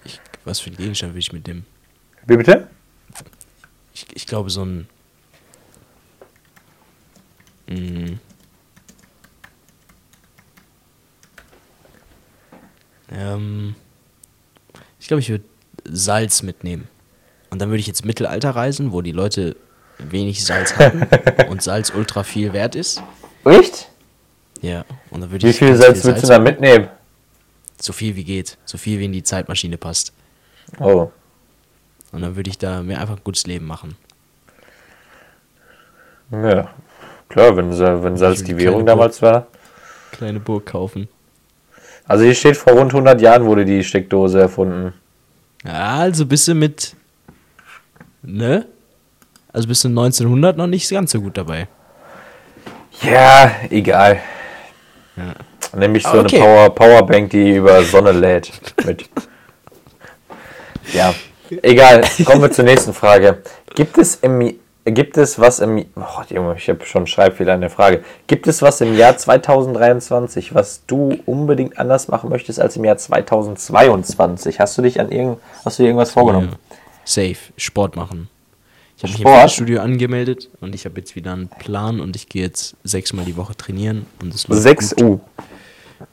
[0.04, 1.66] ich, was für einen Gegenstand will ich mitnehmen?
[2.26, 2.68] Wie bitte?
[3.92, 4.88] Ich, ich glaube, so ein.
[7.68, 8.18] Mm.
[13.10, 13.74] Ähm,
[14.98, 15.44] ich glaube, ich würde
[15.84, 16.88] Salz mitnehmen.
[17.50, 19.56] Und dann würde ich jetzt Mittelalter reisen, wo die Leute
[19.98, 21.06] wenig Salz hatten
[21.50, 23.02] und Salz ultra viel wert ist.
[23.44, 23.88] Echt?
[24.60, 24.84] Ja.
[25.10, 26.88] Und dann würde Wie ich viel ganz Salz willst du da mitnehmen?
[27.80, 28.58] So viel wie geht.
[28.64, 30.12] So viel wie in die Zeitmaschine passt.
[30.80, 31.10] Oh.
[32.12, 33.96] Und dann würde ich da mir einfach ein gutes Leben machen.
[36.30, 36.70] Ja.
[37.28, 39.46] Klar, wenn, wenn Salz die Währung damals war.
[40.12, 41.08] Kleine Burg kaufen.
[42.06, 44.92] Also hier steht, vor rund 100 Jahren wurde die Steckdose erfunden.
[45.64, 46.94] Ja, also bist du mit,
[48.22, 48.66] ne?
[49.52, 51.68] Also bist du 1900 noch nicht ganz so gut dabei.
[53.02, 54.20] Ja, egal.
[55.16, 55.34] Ja.
[55.76, 56.36] Nämlich so okay.
[56.36, 58.52] eine Power, Powerbank, die über Sonne lädt.
[58.84, 59.08] Mit.
[60.92, 61.14] Ja,
[61.62, 62.02] egal.
[62.24, 63.42] Kommen wir zur nächsten Frage.
[63.74, 64.54] Gibt es im
[64.86, 68.04] Gibt es was im oh, Junge, ich habe schon Schreibfehler in der Frage.
[68.26, 72.98] Gibt es was im Jahr 2023, was du unbedingt anders machen möchtest als im Jahr
[72.98, 74.60] 2022?
[74.60, 76.50] Hast du dich an irgend hast du irgendwas vorgenommen?
[76.50, 76.76] Ja.
[77.06, 78.28] Safe, Sport machen.
[78.98, 82.28] Ich habe mich im Fitnessstudio angemeldet und ich habe jetzt wieder einen Plan und ich
[82.28, 85.20] gehe jetzt sechsmal die Woche trainieren und es läuft Sechs gut.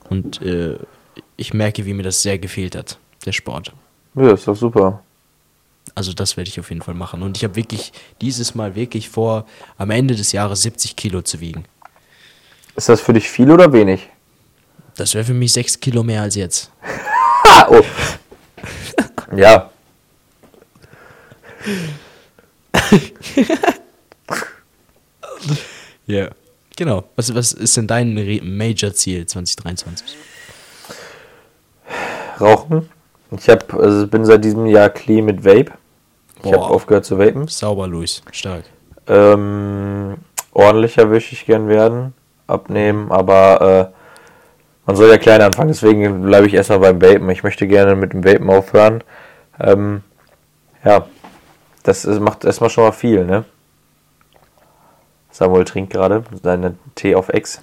[0.10, 0.78] Und äh,
[1.38, 3.74] ich merke, wie mir das sehr gefehlt hat, der Sport.
[4.16, 5.02] Ja, ist doch super.
[5.96, 7.24] Also das werde ich auf jeden Fall machen.
[7.24, 9.46] Und ich habe wirklich dieses Mal wirklich vor,
[9.78, 11.66] am Ende des Jahres 70 Kilo zu wiegen.
[12.76, 14.10] Ist das für dich viel oder wenig?
[14.96, 16.72] Das wäre für mich 6 Kilo mehr als jetzt.
[17.70, 17.82] oh.
[19.36, 19.70] ja.
[26.08, 26.30] ja,
[26.82, 27.04] genau.
[27.16, 30.18] Was, was ist denn dein Major-Ziel 2023?
[32.40, 32.90] Rauchen.
[33.38, 35.74] Ich hab, also bin seit diesem Jahr clean mit Vape.
[36.44, 37.48] Ich habe aufgehört zu vapen.
[37.48, 38.24] Sauber, Luis.
[38.32, 38.64] Stark.
[39.08, 40.16] Ähm,
[40.54, 42.16] ordentlicher möchte ich gern werden,
[42.48, 43.98] abnehmen, aber äh,
[44.88, 47.30] man soll ja klein anfangen, deswegen bleibe ich erstmal beim Vapen.
[47.30, 49.04] Ich möchte gerne mit dem Vapen aufhören.
[49.60, 50.02] Ähm,
[50.84, 51.06] ja,
[51.84, 53.46] das ist, macht erstmal schon mal viel, ne?
[55.32, 57.62] Samuel trinkt gerade seinen Tee auf Ex.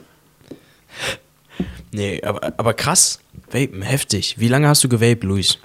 [1.92, 3.20] Nee, aber, aber krass.
[3.50, 4.36] Vapen, heftig.
[4.38, 5.58] Wie lange hast du gewaped, Luis?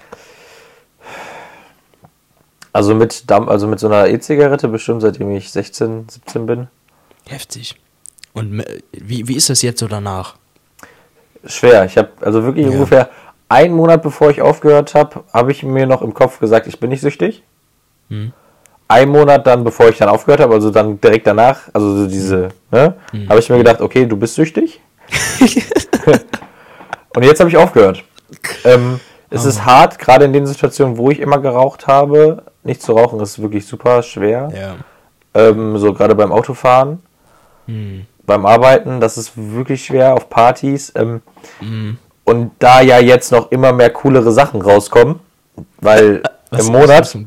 [2.71, 6.67] Also mit, Damm, also mit so einer E-Zigarette bestimmt, seitdem ich 16, 17 bin.
[7.27, 7.75] Heftig.
[8.33, 10.37] Und wie, wie ist das jetzt so danach?
[11.45, 11.85] Schwer.
[11.85, 12.71] Ich habe also wirklich ja.
[12.71, 13.09] ungefähr
[13.47, 16.89] einen Monat bevor ich aufgehört habe, habe ich mir noch im Kopf gesagt, ich bin
[16.89, 17.43] nicht süchtig.
[18.09, 18.33] Hm.
[18.87, 22.49] Ein Monat dann, bevor ich dann aufgehört habe, also dann direkt danach, also so diese,
[22.71, 23.29] ne, hm.
[23.29, 24.81] habe ich mir gedacht, okay, du bist süchtig.
[27.15, 28.03] Und jetzt habe ich aufgehört.
[28.65, 29.49] Ähm, es oh.
[29.49, 32.43] ist hart, gerade in den Situationen, wo ich immer geraucht habe.
[32.63, 34.51] Nicht zu rauchen ist wirklich super schwer.
[34.53, 34.75] Ja.
[35.33, 37.01] Ähm, so gerade beim Autofahren,
[37.65, 38.05] hm.
[38.25, 40.91] beim Arbeiten, das ist wirklich schwer auf Partys.
[40.95, 41.21] Ähm,
[41.59, 41.97] hm.
[42.25, 45.19] Und da ja jetzt noch immer mehr coolere Sachen rauskommen,
[45.81, 47.17] weil was, im Monat,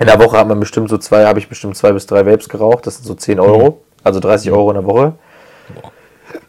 [0.00, 2.48] in der Woche hat man bestimmt so zwei, habe ich bestimmt zwei bis drei Vapes
[2.48, 3.74] geraucht, das sind so 10 Euro, hm.
[4.04, 5.14] also 30 Euro in der Woche.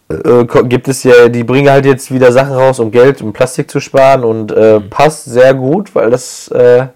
[0.10, 3.70] Äh, gibt es ja, die bringen halt jetzt wieder Sachen raus, um Geld und Plastik
[3.70, 4.90] zu sparen und äh, mhm.
[4.90, 6.88] passt sehr gut, weil das äh,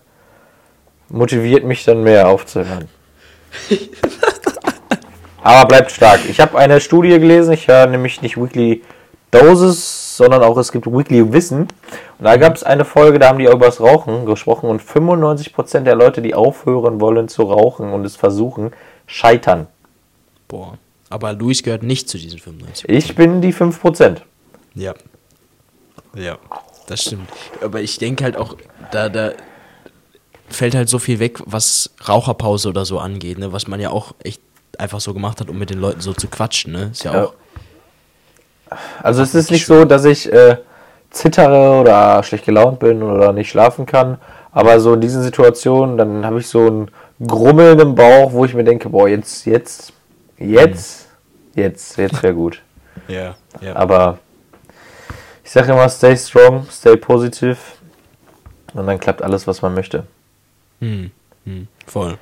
[1.10, 2.90] motiviert mich dann mehr aufzuhören.
[5.44, 6.22] Aber bleibt stark.
[6.28, 8.82] Ich habe eine Studie gelesen, ich höre nämlich nicht Weekly
[9.30, 11.62] Doses, sondern auch es gibt Weekly Wissen.
[11.62, 11.70] Und
[12.26, 15.96] da gab es eine Folge, da haben die über das Rauchen gesprochen und 95% der
[15.96, 18.72] Leute, die aufhören wollen zu rauchen und es versuchen,
[19.08, 19.68] scheitern.
[20.48, 20.78] Boah.
[21.10, 22.86] Aber Luis gehört nicht zu diesen 95%.
[22.88, 24.18] Ich bin die 5%.
[24.74, 24.94] Ja.
[26.16, 26.38] Ja,
[26.88, 27.30] das stimmt.
[27.62, 28.56] Aber ich denke halt auch,
[28.92, 29.32] da, da
[30.50, 33.52] fällt halt so viel weg, was Raucherpause oder so angeht, ne?
[33.52, 34.42] was man ja auch echt
[34.78, 36.74] einfach so gemacht hat, um mit den Leuten so zu quatschen.
[36.74, 36.90] Ne?
[36.92, 37.34] Ist ja auch.
[39.02, 40.58] Also es ist nicht so, dass ich äh,
[41.10, 44.18] zittere oder schlecht gelaunt bin oder nicht schlafen kann,
[44.52, 46.92] aber so in diesen Situationen, dann habe ich so ein
[47.26, 49.94] Grummeln im Bauch, wo ich mir denke, boah, jetzt, jetzt,
[50.38, 51.04] jetzt
[51.56, 52.62] Jetzt, jetzt wäre gut.
[53.08, 53.76] ja, ja.
[53.76, 54.20] Aber
[55.44, 57.58] ich sage immer, stay strong, stay positive
[58.74, 60.06] und dann klappt alles, was man möchte.
[60.80, 61.12] Hm,
[61.46, 62.18] hm, voll.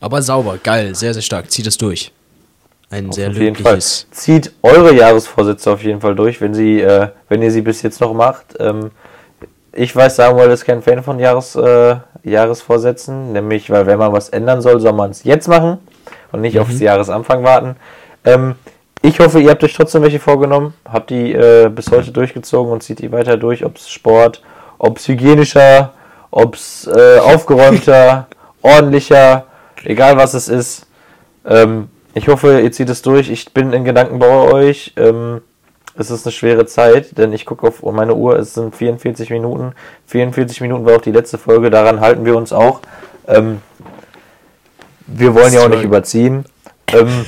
[0.00, 1.50] Aber sauber, geil, sehr, sehr stark.
[1.50, 2.12] Zieht es durch.
[2.92, 4.06] Ein auf sehr löbliches.
[4.10, 8.00] Zieht eure Jahresvorsätze auf jeden Fall durch, wenn sie, äh, wenn ihr sie bis jetzt
[8.02, 8.54] noch macht.
[8.60, 8.90] Ähm,
[9.72, 14.28] ich weiß, Samuel ist kein Fan von Jahres, äh, Jahresvorsätzen, nämlich, weil wenn man was
[14.28, 15.78] ändern soll, soll man es jetzt machen
[16.32, 16.60] und nicht mhm.
[16.60, 17.76] aufs Jahresanfang warten.
[18.24, 18.56] Ähm,
[19.00, 22.82] ich hoffe, ihr habt euch trotzdem welche vorgenommen, habt die äh, bis heute durchgezogen und
[22.82, 24.42] zieht die weiter durch, ob es Sport,
[24.78, 25.94] ob es hygienischer,
[26.30, 28.28] ob es äh, aufgeräumter,
[28.62, 29.46] ordentlicher,
[29.82, 30.86] egal was es ist.
[31.46, 33.30] Ähm, ich hoffe, ihr zieht es durch.
[33.30, 34.92] Ich bin in Gedanken bei euch.
[34.96, 35.40] Ähm,
[35.96, 39.72] es ist eine schwere Zeit, denn ich gucke auf meine Uhr, es sind 44 Minuten.
[40.06, 42.80] 44 Minuten war auch die letzte Folge, daran halten wir uns auch.
[43.28, 43.60] Ähm,
[45.06, 46.46] wir wollen ja auch nicht überziehen.
[46.92, 47.26] Ähm,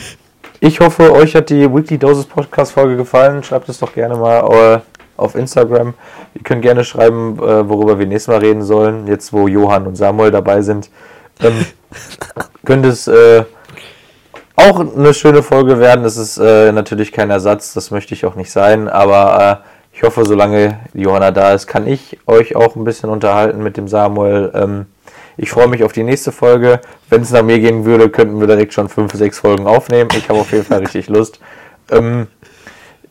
[0.60, 3.42] ich hoffe, euch hat die Weekly Doses Podcast Folge gefallen.
[3.42, 4.80] Schreibt es doch gerne mal äh,
[5.16, 5.92] auf Instagram.
[6.34, 9.06] Ihr könnt gerne schreiben, äh, worüber wir nächstes Mal reden sollen.
[9.06, 10.88] Jetzt, wo Johann und Samuel dabei sind.
[11.40, 11.66] Ähm,
[12.64, 13.44] könnt es äh,
[14.64, 16.04] auch eine schöne Folge werden.
[16.04, 20.02] Es ist äh, natürlich kein Ersatz, das möchte ich auch nicht sein, aber äh, ich
[20.02, 24.50] hoffe, solange Johanna da ist, kann ich euch auch ein bisschen unterhalten mit dem Samuel.
[24.54, 24.86] Ähm,
[25.36, 26.80] ich freue mich auf die nächste Folge.
[27.10, 30.10] Wenn es nach mir gehen würde, könnten wir direkt schon fünf, sechs Folgen aufnehmen.
[30.16, 31.38] Ich habe auf jeden Fall richtig Lust.
[31.90, 32.28] Ähm,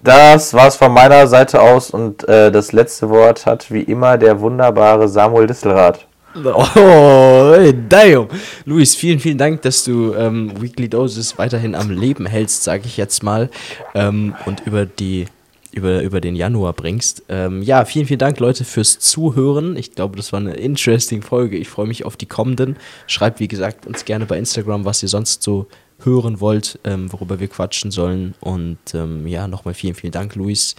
[0.01, 4.41] das war's von meiner Seite aus und äh, das letzte Wort hat wie immer der
[4.41, 6.05] wunderbare Samuel Disselrath.
[6.45, 8.27] Oh, hey, damn.
[8.65, 12.97] Luis, vielen, vielen Dank, dass du ähm, Weekly Doses weiterhin am Leben hältst, sage ich
[12.97, 13.49] jetzt mal,
[13.93, 15.27] ähm, und über die
[15.71, 17.23] über, über den Januar bringst.
[17.29, 19.75] Ähm, ja, vielen, vielen Dank, Leute, fürs Zuhören.
[19.75, 21.57] Ich glaube, das war eine interesting Folge.
[21.57, 22.77] Ich freue mich auf die kommenden.
[23.07, 25.67] Schreibt, wie gesagt, uns gerne bei Instagram, was ihr sonst so
[26.03, 28.35] hören wollt, ähm, worüber wir quatschen sollen.
[28.39, 30.75] Und ähm, ja, nochmal vielen, vielen Dank, Luis.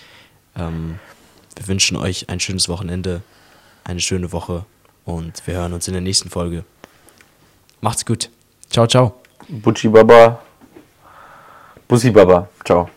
[0.56, 1.00] Ähm,
[1.56, 3.22] wir wünschen euch ein schönes Wochenende,
[3.82, 4.64] eine schöne Woche
[5.04, 6.64] und wir hören uns in der nächsten Folge.
[7.80, 8.30] Macht's gut.
[8.70, 9.14] Ciao, ciao.
[9.48, 10.42] Bucci Baba.
[11.86, 12.48] Bussi Baba.
[12.64, 12.88] Ciao.